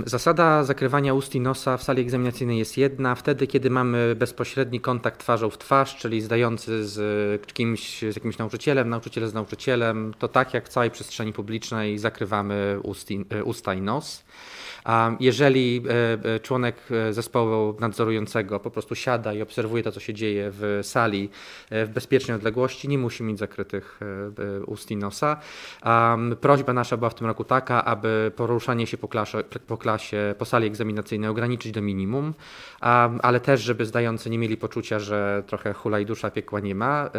Zasada 0.06 0.64
zakrywania 0.64 1.14
ust 1.14 1.34
i 1.34 1.40
nosa 1.40 1.76
w 1.76 1.82
sali 1.82 2.02
egzaminacyjnej 2.02 2.58
jest 2.58 2.78
jedna. 2.78 3.14
Wtedy, 3.14 3.46
kiedy 3.46 3.70
mamy 3.70 4.16
bezpośredni 4.16 4.80
kontakt 4.80 5.20
twarzą 5.20 5.50
w 5.50 5.58
twarz, 5.58 5.96
czyli 5.96 6.20
zdający 6.20 6.86
z 6.86 7.46
kimś, 7.46 7.98
z 7.98 8.16
jakimś 8.16 8.38
nauczycielem, 8.38 8.88
nauczyciel 8.88 9.28
z 9.28 9.34
nauczycielem, 9.34 10.14
to 10.18 10.28
tak 10.28 10.54
jak 10.54 10.66
w 10.66 10.68
całej 10.68 10.90
przestrzeni 10.90 11.32
publicznej 11.32 11.98
zakrywamy 11.98 12.80
usta 13.44 13.74
i 13.74 13.80
nos. 13.80 14.24
Jeżeli 15.20 15.82
e, 15.88 16.34
e, 16.34 16.40
członek 16.40 16.76
e, 16.90 17.12
zespołu 17.12 17.76
nadzorującego 17.80 18.60
po 18.62 18.70
prostu 18.70 18.94
siada 18.94 19.32
i 19.32 19.42
obserwuje 19.42 19.82
to, 19.82 19.92
co 19.92 20.00
się 20.00 20.14
dzieje 20.14 20.50
w 20.52 20.80
sali 20.82 21.30
w 21.70 21.88
bezpiecznej 21.94 22.36
odległości, 22.36 22.88
nie 22.88 22.98
musi 22.98 23.22
mieć 23.22 23.38
zakrytych 23.38 24.00
ust 24.66 24.90
i 24.90 24.96
nosa. 24.96 25.40
Prośba 26.40 26.72
nasza 26.72 26.96
była 26.96 27.10
w 27.10 27.14
tym 27.14 27.26
roku 27.26 27.44
taka, 27.44 27.84
aby 27.84 28.32
poruszanie 28.36 28.86
się 28.86 28.98
po 28.98 29.08
klasie, 29.08 29.38
po, 29.66 29.76
klasie, 29.76 30.34
po 30.38 30.44
sali 30.44 30.66
egzaminacyjnej 30.66 31.30
ograniczyć 31.30 31.72
do 31.72 31.82
minimum, 31.82 32.34
ale 33.22 33.40
też, 33.40 33.60
żeby 33.60 33.86
zdający 33.86 34.30
nie 34.30 34.38
mieli 34.38 34.56
poczucia, 34.56 34.98
że 34.98 35.42
trochę 35.46 35.72
hula 35.72 36.00
i 36.00 36.06
dusza 36.06 36.30
piekła 36.30 36.60
nie 36.60 36.74
ma. 36.74 37.10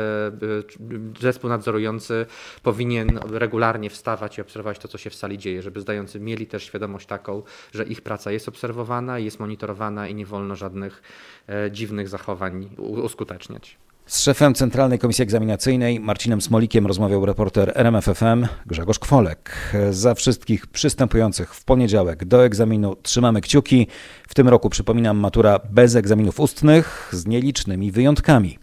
Zespół 1.20 1.50
nadzorujący 1.50 2.26
powinien 2.64 3.20
regularnie 3.32 3.90
wstawać 3.90 4.38
i 4.38 4.42
obserwować 4.42 4.80
to, 4.80 4.88
co 4.88 4.98
się 4.98 5.10
w 5.10 5.16
sali 5.16 5.38
dzieje, 5.38 5.62
żeby 5.62 5.82
zdający 5.82 6.20
mieli 6.20 6.48
też 6.48 6.64
świadomość 6.64 7.08
taką, 7.08 7.44
że 7.74 7.84
ich 7.84 8.02
praca 8.02 8.32
jest 8.32 8.48
obserwowana, 8.48 9.20
jest 9.20 9.40
monitorowana 9.40 10.08
i 10.08 10.16
nie 10.16 10.26
wolno 10.26 10.56
żadnych 10.56 11.02
e, 11.02 11.33
dziwnych 11.72 12.10
zachowań 12.10 12.70
uskuteczniać. 12.78 13.78
Z 14.06 14.22
szefem 14.22 14.54
Centralnej 14.54 15.00
Komisji 15.00 15.24
Egzaminacyjnej 15.24 16.00
Marcinem 16.00 16.42
Smolikiem 16.42 16.88
rozmawiał 16.88 17.26
reporter 17.26 17.72
RMFFM 17.76 18.48
Grzegorz 18.66 19.00
Kwolek. 19.00 19.74
Za 19.92 20.16
wszystkich 20.16 20.68
przystępujących 20.68 21.56
w 21.56 21.66
poniedziałek 21.66 22.26
do 22.26 22.46
egzaminu 22.46 22.96
trzymamy 22.96 23.42
kciuki. 23.42 23.88
W 24.28 24.34
tym 24.34 24.50
roku, 24.50 24.70
przypominam, 24.70 25.18
matura 25.18 25.60
bez 25.72 25.96
egzaminów 25.96 26.40
ustnych 26.40 27.10
z 27.12 27.26
nielicznymi 27.26 27.92
wyjątkami. 27.92 28.60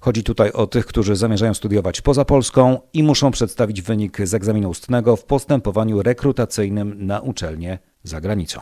Chodzi 0.00 0.24
tutaj 0.24 0.52
o 0.52 0.66
tych, 0.66 0.86
którzy 0.86 1.16
zamierzają 1.16 1.54
studiować 1.54 2.00
poza 2.00 2.24
Polską 2.24 2.78
i 2.92 3.02
muszą 3.02 3.30
przedstawić 3.30 3.82
wynik 3.82 4.18
z 4.24 4.34
egzaminu 4.34 4.70
ustnego 4.70 5.16
w 5.16 5.24
postępowaniu 5.24 6.02
rekrutacyjnym 6.02 7.06
na 7.06 7.20
uczelnię 7.20 7.78
za 8.04 8.20
granicą. 8.20 8.60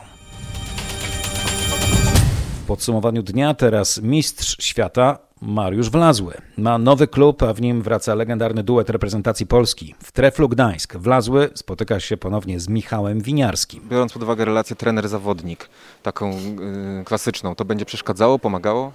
W 2.67 2.75
podsumowaniu 2.75 3.23
dnia. 3.23 3.53
Teraz 3.53 4.01
mistrz 4.01 4.57
świata 4.59 5.19
Mariusz 5.41 5.89
Wlazły. 5.89 6.33
Ma 6.57 6.77
nowy 6.77 7.07
klub, 7.07 7.43
a 7.43 7.53
w 7.53 7.61
nim 7.61 7.81
wraca 7.81 8.15
legendarny 8.15 8.63
duet 8.63 8.89
reprezentacji 8.89 9.47
Polski. 9.47 9.95
W 10.03 10.11
Treflu 10.11 10.49
Gdańsk 10.49 10.97
Wlazły 10.97 11.49
spotyka 11.53 11.99
się 11.99 12.17
ponownie 12.17 12.59
z 12.59 12.69
Michałem 12.69 13.21
Winiarskim. 13.21 13.87
Biorąc 13.89 14.13
pod 14.13 14.23
uwagę 14.23 14.45
relację 14.45 14.75
trener-zawodnik, 14.75 15.69
taką 16.03 16.31
yy, 16.31 17.03
klasyczną, 17.05 17.55
to 17.55 17.65
będzie 17.65 17.85
przeszkadzało, 17.85 18.39
pomagało? 18.39 18.91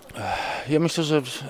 Ja 0.68 0.80
myślę, 0.80 1.04
że 1.04 1.22
w, 1.22 1.42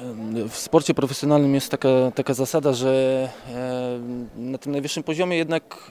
w 0.48 0.56
sporcie 0.56 0.94
profesjonalnym 0.94 1.54
jest 1.54 1.70
taka, 1.70 1.88
taka 2.14 2.34
zasada, 2.34 2.72
że 2.72 3.28
e, 3.48 4.00
na 4.36 4.58
tym 4.58 4.72
najwyższym 4.72 5.02
poziomie 5.02 5.36
jednak 5.36 5.90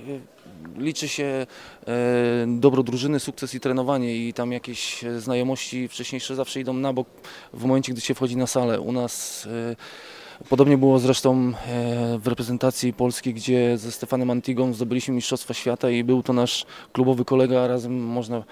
liczy 0.77 1.07
się 1.07 1.47
e, 1.87 2.45
dobro 2.47 2.83
drużyny, 2.83 3.19
sukces 3.19 3.55
i 3.55 3.59
trenowanie 3.59 4.15
i 4.15 4.33
tam 4.33 4.51
jakieś 4.51 5.05
znajomości 5.17 5.87
wcześniejsze 5.87 6.35
zawsze 6.35 6.59
idą 6.59 6.73
na 6.73 6.93
bok 6.93 7.07
w 7.53 7.65
momencie, 7.65 7.91
gdy 7.91 8.01
się 8.01 8.13
wchodzi 8.13 8.37
na 8.37 8.47
salę. 8.47 8.81
U 8.91 8.93
nas 8.93 9.47
e, 9.71 9.75
Podobnie 10.49 10.77
było 10.77 10.99
zresztą 10.99 11.53
e, 11.67 12.17
w 12.17 12.27
reprezentacji 12.27 12.93
Polski, 12.93 13.33
gdzie 13.33 13.77
ze 13.77 13.91
Stefanem 13.91 14.29
Antigą 14.29 14.73
zdobyliśmy 14.73 15.13
Mistrzostwa 15.13 15.53
Świata 15.53 15.89
i 15.89 16.03
był 16.03 16.23
to 16.23 16.33
nasz 16.33 16.65
klubowy 16.93 17.25
kolega, 17.25 17.67
razem 17.67 18.03
można 18.03 18.43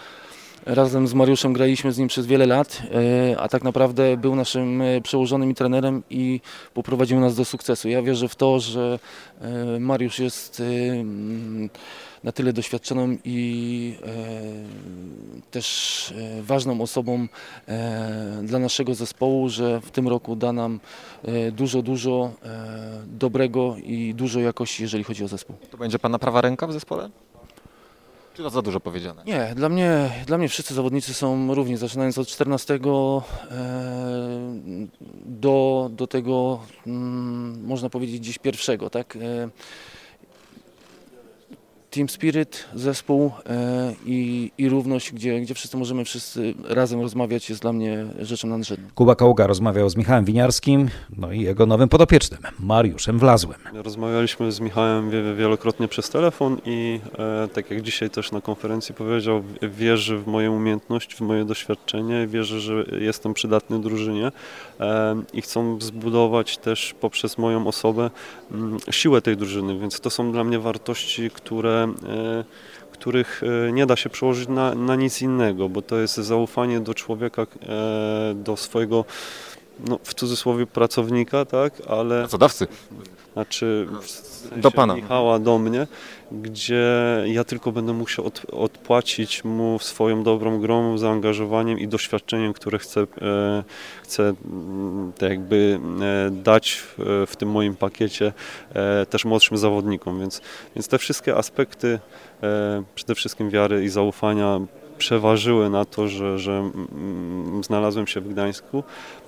Razem 0.65 1.07
z 1.07 1.13
Mariuszem 1.13 1.53
graliśmy 1.53 1.91
z 1.91 1.97
nim 1.97 2.07
przez 2.07 2.25
wiele 2.25 2.45
lat, 2.45 2.81
a 3.37 3.47
tak 3.47 3.63
naprawdę 3.63 4.17
był 4.17 4.35
naszym 4.35 4.83
przełożonym 5.03 5.51
i 5.51 5.55
trenerem 5.55 6.03
i 6.09 6.41
poprowadził 6.73 7.19
nas 7.19 7.35
do 7.35 7.45
sukcesu. 7.45 7.89
Ja 7.89 8.01
wierzę 8.01 8.27
w 8.27 8.35
to, 8.35 8.59
że 8.59 8.99
Mariusz 9.79 10.19
jest 10.19 10.61
na 12.23 12.31
tyle 12.31 12.53
doświadczoną 12.53 13.17
i 13.23 13.95
e, 14.05 15.51
też 15.51 16.13
e, 16.17 16.43
ważną 16.43 16.81
osobą 16.81 17.27
e, 17.67 18.41
dla 18.43 18.59
naszego 18.59 18.95
zespołu, 18.95 19.49
że 19.49 19.81
w 19.81 19.91
tym 19.91 20.07
roku 20.07 20.35
da 20.35 20.53
nam 20.53 20.79
dużo, 21.51 21.81
dużo 21.81 22.31
dobrego 23.07 23.75
i 23.83 24.13
dużo 24.13 24.39
jakości, 24.39 24.83
jeżeli 24.83 25.03
chodzi 25.03 25.23
o 25.23 25.27
zespół. 25.27 25.55
To 25.71 25.77
będzie 25.77 25.99
Pana 25.99 26.19
prawa 26.19 26.41
ręka 26.41 26.67
w 26.67 26.73
zespole? 26.73 27.09
Czy 28.33 28.43
to 28.43 28.49
za 28.49 28.61
dużo 28.61 28.79
powiedziane? 28.79 29.23
Nie, 29.25 29.53
dla 29.55 29.69
mnie, 29.69 30.09
dla 30.27 30.37
mnie 30.37 30.49
wszyscy 30.49 30.73
zawodnicy 30.73 31.13
są 31.13 31.53
równi, 31.53 31.77
zaczynając 31.77 32.17
od 32.17 32.27
14 32.27 32.79
do, 35.25 35.89
do 35.93 36.07
tego, 36.07 36.59
mm, 36.87 37.65
można 37.65 37.89
powiedzieć, 37.89 38.19
gdzieś 38.19 38.37
pierwszego. 38.37 38.89
Tak? 38.89 39.17
Team 41.89 42.09
spirit, 42.09 42.65
zespół 42.73 43.31
e, 43.45 43.93
i, 44.05 44.51
i 44.57 44.69
równość, 44.69 45.11
gdzie, 45.13 45.41
gdzie 45.41 45.53
wszyscy 45.53 45.77
możemy 45.77 46.05
wszyscy 46.05 46.53
razem 46.67 47.01
rozmawiać, 47.01 47.49
jest 47.49 47.61
dla 47.61 47.73
mnie 47.73 48.05
rzeczą 48.19 48.47
nadrzędną. 48.47 48.87
Kuba 48.95 49.15
Kaługa 49.15 49.47
rozmawiał 49.47 49.89
z 49.89 49.95
Michałem 49.95 50.25
Winiarskim, 50.25 50.89
no 51.17 51.31
i 51.31 51.41
jego 51.41 51.65
nowym 51.65 51.89
podopiecznym, 51.89 52.41
Mariuszem 52.59 53.19
Wlazłym. 53.19 53.57
Rozmawialiśmy 53.73 54.51
z 54.51 54.59
Michałem 54.59 55.11
wielokrotnie 55.37 55.87
przez 55.87 56.09
telefon 56.09 56.57
i 56.65 56.99
e, 57.19 57.47
tak 57.47 57.71
jak 57.71 57.81
dzisiaj 57.81 58.09
też 58.09 58.31
na 58.31 58.41
konferencji 58.41 58.95
powiedział, 58.95 59.43
wierzy 59.61 60.17
w 60.17 60.27
moje 60.27 60.51
umiejętności, 60.51 61.15
w 61.15 61.21
moje 61.21 61.45
doświadczenie, 61.45 62.27
wierzy, 62.27 62.59
że 62.59 62.85
jestem 62.99 63.33
przydatny 63.33 63.81
drużynie 63.81 64.31
e, 64.79 65.21
i 65.33 65.41
chcą 65.41 65.81
zbudować 65.81 66.57
też 66.57 66.95
poprzez 66.99 67.37
moją 67.37 67.67
osobę 67.67 68.09
m, 68.51 68.63
mm, 68.63 68.79
siłę 68.91 69.21
tej 69.21 69.37
drużyny, 69.37 69.79
więc 69.79 69.99
to 69.99 70.09
są 70.09 70.31
dla 70.31 70.43
mnie 70.43 70.59
wartości, 70.59 71.29
które 71.29 71.78
E, 71.83 72.43
których 72.91 73.41
e, 73.67 73.71
nie 73.71 73.85
da 73.85 73.95
się 73.95 74.09
przełożyć 74.09 74.49
na, 74.49 74.75
na 74.75 74.95
nic 74.95 75.21
innego, 75.21 75.69
bo 75.69 75.81
to 75.81 75.97
jest 75.97 76.17
zaufanie 76.17 76.79
do 76.79 76.93
człowieka, 76.93 77.41
e, 77.41 78.33
do 78.35 78.57
swojego 78.57 79.05
no, 79.87 79.99
w 80.03 80.13
cudzysłowie 80.13 80.65
pracownika, 80.65 81.45
tak, 81.45 81.73
ale... 81.87 82.19
Pracodawcy. 82.19 82.67
Znaczy 83.33 83.87
w 84.01 84.09
sensie 84.09 84.61
Do 84.61 84.71
pana. 84.71 84.95
Michała 84.95 85.39
do 85.39 85.59
mnie, 85.59 85.87
gdzie 86.31 86.87
ja 87.25 87.43
tylko 87.43 87.71
będę 87.71 87.93
musiał 87.93 88.25
od, 88.25 88.45
odpłacić 88.51 89.43
mu 89.43 89.79
swoją 89.79 90.23
dobrą 90.23 90.59
grą, 90.59 90.97
zaangażowaniem 90.97 91.79
i 91.79 91.87
doświadczeniem, 91.87 92.53
które 92.53 92.79
chcę, 92.79 93.01
e, 93.01 93.63
chcę 94.03 94.23
mm, 94.23 95.11
tak 95.17 95.29
jakby 95.29 95.79
e, 96.01 96.31
dać 96.31 96.71
w, 96.71 97.25
w 97.27 97.35
tym 97.35 97.49
moim 97.49 97.75
pakiecie 97.75 98.33
e, 98.73 99.05
też 99.05 99.25
młodszym 99.25 99.57
zawodnikom, 99.57 100.19
więc, 100.19 100.41
więc 100.75 100.87
te 100.87 100.97
wszystkie 100.97 101.35
aspekty 101.35 101.99
e, 102.43 102.83
przede 102.95 103.15
wszystkim 103.15 103.49
wiary 103.49 103.83
i 103.83 103.89
zaufania 103.89 104.59
przeważyły 104.97 105.69
na 105.69 105.85
to, 105.85 106.07
że, 106.07 106.39
że 106.39 106.51
mm, 106.51 107.63
znalazłem 107.63 108.07
się 108.07 108.21
w 108.21 108.29
Gdańsku, 108.29 108.83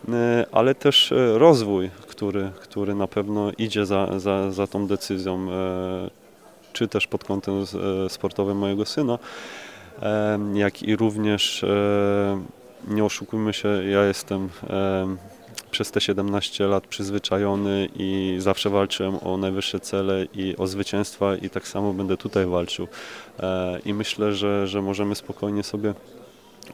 e, 0.09 0.45
ale 0.51 0.75
też 0.75 1.11
e, 1.11 1.37
rozwój, 1.37 1.89
który, 2.07 2.51
który 2.61 2.95
na 2.95 3.07
pewno 3.07 3.51
idzie 3.57 3.85
za, 3.85 4.19
za, 4.19 4.51
za 4.51 4.67
tą 4.67 4.87
decyzją, 4.87 5.47
czy 6.73 6.87
też 6.87 7.07
pod 7.07 7.23
kątem 7.23 7.65
e, 8.05 8.09
sportowym 8.09 8.57
mojego 8.57 8.85
syna, 8.85 9.19
jak 10.53 10.83
i 10.83 10.95
również, 10.95 11.63
e, 11.63 12.43
nie 12.87 13.05
oszukujmy 13.05 13.53
się, 13.53 13.69
ja 13.89 14.05
jestem 14.05 14.49
przez 15.71 15.91
te 15.91 16.01
17 16.01 16.67
lat 16.67 16.87
przyzwyczajony 16.87 17.89
i 17.95 18.35
zawsze 18.39 18.69
walczyłem 18.69 19.15
o 19.23 19.37
najwyższe 19.37 19.79
cele 19.79 20.25
i 20.33 20.57
o 20.57 20.67
zwycięstwa 20.67 21.35
i 21.35 21.49
tak 21.49 21.67
samo 21.67 21.93
będę 21.93 22.17
tutaj 22.17 22.45
walczył. 22.45 22.87
E, 23.39 23.79
I 23.85 23.93
myślę, 23.93 24.33
że, 24.33 24.67
że 24.67 24.81
możemy 24.81 25.15
spokojnie 25.15 25.63
sobie 25.63 25.93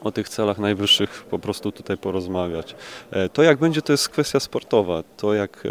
o 0.04 0.12
tych 0.12 0.28
celach 0.28 0.58
najwyższych 0.58 1.24
po 1.30 1.38
prostu 1.38 1.72
tutaj 1.72 1.98
porozmawiać. 1.98 2.74
E, 3.10 3.28
To 3.28 3.42
jak 3.42 3.58
będzie, 3.58 3.82
to 3.82 3.92
jest 3.92 4.08
kwestia 4.08 4.40
sportowa. 4.40 5.02
To 5.16 5.34
jak 5.34 5.66
e, 5.66 5.68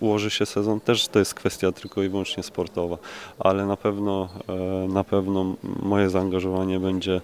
ułoży 0.00 0.30
się 0.30 0.46
sezon, 0.46 0.80
też 0.80 1.08
to 1.08 1.18
jest 1.18 1.34
kwestia 1.34 1.72
tylko 1.72 2.02
i 2.02 2.08
wyłącznie 2.08 2.42
sportowa, 2.42 2.98
ale 3.38 3.66
na 3.66 3.76
pewno, 3.76 4.28
e, 4.48 4.88
na 4.88 5.04
pewno 5.04 5.54
moje 5.82 6.10
zaangażowanie 6.10 6.80
będzie 6.80 7.20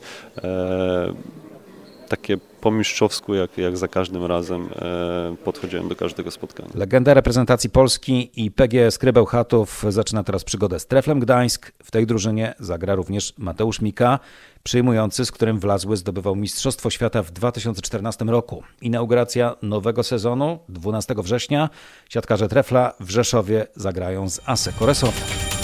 takie 2.12 2.38
po 2.60 2.70
mistrzowsku, 2.70 3.34
jak, 3.34 3.58
jak 3.58 3.76
za 3.76 3.88
każdym 3.88 4.24
razem 4.24 4.68
e, 4.76 5.36
podchodziłem 5.44 5.88
do 5.88 5.96
każdego 5.96 6.30
spotkania. 6.30 6.68
Legenda 6.74 7.14
reprezentacji 7.14 7.70
Polski 7.70 8.30
i 8.36 8.50
PGS 8.50 8.98
Krybeł 8.98 9.26
Chatów 9.26 9.84
zaczyna 9.88 10.24
teraz 10.24 10.44
przygodę 10.44 10.80
z 10.80 10.86
Treflem 10.86 11.20
Gdańsk. 11.20 11.72
W 11.82 11.90
tej 11.90 12.06
drużynie 12.06 12.54
zagra 12.58 12.94
również 12.94 13.34
Mateusz 13.38 13.80
Mika, 13.80 14.18
przyjmujący, 14.62 15.24
z 15.24 15.32
którym 15.32 15.58
Wlazły 15.58 15.96
zdobywał 15.96 16.36
Mistrzostwo 16.36 16.90
Świata 16.90 17.22
w 17.22 17.30
2014 17.30 18.24
roku. 18.24 18.62
Inauguracja 18.80 19.56
nowego 19.62 20.02
sezonu 20.02 20.58
12 20.68 21.14
września. 21.18 21.70
Siatkarze 22.08 22.48
Trefla 22.48 22.94
w 23.00 23.10
Rzeszowie 23.10 23.66
zagrają 23.76 24.30
z 24.30 24.40
ASE 24.46 24.72
Koresowem. 24.72 25.61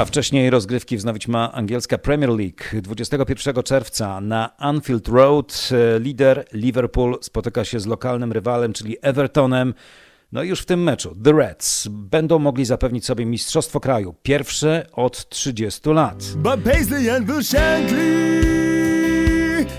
A 0.00 0.04
wcześniej 0.04 0.50
rozgrywki 0.50 0.96
wznowić 0.96 1.28
ma 1.28 1.52
angielska 1.52 1.98
Premier 1.98 2.30
League. 2.30 2.82
21 2.82 3.62
czerwca 3.62 4.20
na 4.20 4.56
Anfield 4.56 5.08
Road 5.08 5.68
e, 5.72 5.98
lider 5.98 6.44
Liverpool 6.52 7.18
spotyka 7.22 7.64
się 7.64 7.80
z 7.80 7.86
lokalnym 7.86 8.32
rywalem, 8.32 8.72
czyli 8.72 8.96
Evertonem. 9.02 9.74
No 10.32 10.42
i 10.42 10.48
już 10.48 10.60
w 10.60 10.66
tym 10.66 10.82
meczu 10.82 11.16
The 11.24 11.32
Reds 11.32 11.88
będą 11.88 12.38
mogli 12.38 12.64
zapewnić 12.64 13.06
sobie 13.06 13.26
mistrzostwo 13.26 13.80
kraju. 13.80 14.14
Pierwsze 14.22 14.86
od 14.92 15.28
30 15.28 15.90
lat. 15.90 16.24
But 16.36 16.60
Paisley 16.64 17.10
and 17.10 17.26
Will 17.26 17.42
Shankly. 17.42 18.20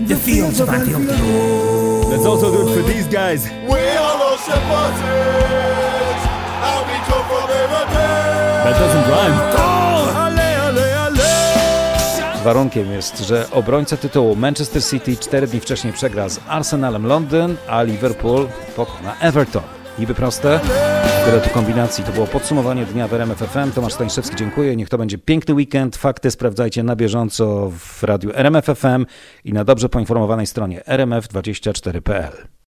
The 0.08 0.16
fields 0.16 0.60
of 0.60 0.68
Anfield 0.68 1.08
Road. 1.08 2.12
Let's 2.12 2.26
also 2.26 2.62
it 2.62 2.74
for 2.74 2.92
these 2.92 3.08
guys. 3.08 3.44
We 3.68 3.98
are 3.98 4.18
los 4.18 4.40
shepherders, 4.46 6.22
and 6.62 6.86
we 6.86 6.96
come 7.06 7.24
from 7.28 7.50
Everton. 7.50 8.64
That 8.64 8.78
doesn't 8.78 9.08
rhyme. 9.10 9.81
Warunkiem 12.44 12.92
jest, 12.92 13.18
że 13.18 13.50
obrońca 13.50 13.96
tytułu 13.96 14.36
Manchester 14.36 14.84
City 14.84 15.16
cztery 15.16 15.46
dni 15.46 15.60
wcześniej 15.60 15.92
przegra 15.92 16.28
z 16.28 16.40
Arsenalem 16.48 17.06
Londyn, 17.06 17.56
a 17.68 17.82
Liverpool 17.82 18.48
pokona 18.76 19.18
Everton. 19.20 19.62
Niby 19.98 20.14
proste, 20.14 20.60
tyle 21.24 21.40
tu 21.40 21.50
kombinacji. 21.50 22.04
To 22.04 22.12
było 22.12 22.26
podsumowanie 22.26 22.84
dnia 22.84 23.08
w 23.08 23.14
RMF 23.14 23.38
FM. 23.38 23.72
Tomasz 23.74 23.92
Stańszewski, 23.92 24.36
dziękuję. 24.36 24.76
Niech 24.76 24.88
to 24.88 24.98
będzie 24.98 25.18
piękny 25.18 25.54
weekend. 25.54 25.96
Fakty 25.96 26.30
sprawdzajcie 26.30 26.82
na 26.82 26.96
bieżąco 26.96 27.72
w 27.78 28.02
radiu 28.02 28.30
RMF 28.34 28.64
FM 28.64 29.06
i 29.44 29.52
na 29.52 29.64
dobrze 29.64 29.88
poinformowanej 29.88 30.46
stronie 30.46 30.80
rmf24.pl. 30.86 32.61